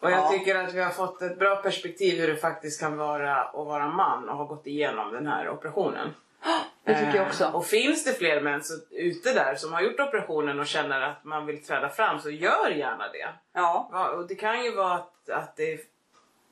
[0.00, 0.28] Och jag Ja.
[0.30, 3.88] tycker att vi har fått ett bra perspektiv hur det faktiskt kan vara att vara
[3.88, 6.14] man och ha gått igenom den här operationen.
[6.84, 7.50] Det tycker jag Eh, också.
[7.52, 11.24] Och finns det fler män så, ute där som har gjort operationen och känner att
[11.24, 13.28] man vill träda fram så gör gärna det.
[13.52, 13.88] Ja.
[13.92, 15.80] Ja, och det kan ju vara att, att det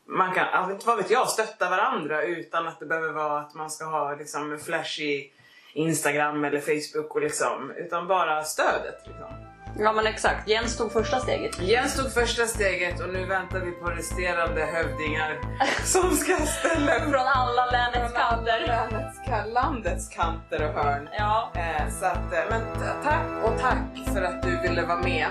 [0.04, 3.70] man kan, alltså, vad vet jag, stötta varandra utan att det behöver vara att man
[3.70, 5.30] ska ha liksom en flashy
[5.72, 9.06] Instagram eller Facebook och liksom, utan bara stödet.
[9.06, 9.51] Liksom.
[9.78, 10.48] Ja men exakt.
[10.48, 11.60] Jens tog första steget.
[11.60, 15.38] Jens tog första steget och nu väntar vi på resterande hövdingar
[15.84, 18.66] som ska ställa upp Från alla länets från alla kanter.
[18.66, 21.08] länets, landets kanter och hörn.
[21.18, 21.52] Ja.
[21.54, 22.60] Eh, så att, eh, men
[23.04, 25.26] tack och tack för att du ville vara med.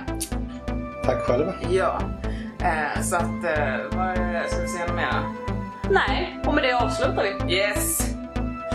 [1.05, 1.53] Tack själva.
[1.69, 1.99] Ja.
[2.63, 3.23] Eh, så att,
[3.57, 4.15] eh, vad
[4.49, 5.23] ska vi säga något mer?
[5.89, 7.55] Nej, och med det avslutar vi.
[7.55, 8.01] Yes!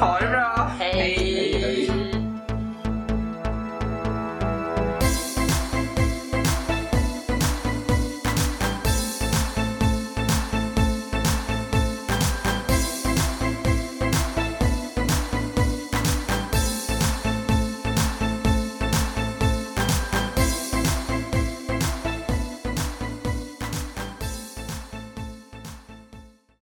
[0.00, 0.70] Ha det bra!
[0.78, 2.15] Hej.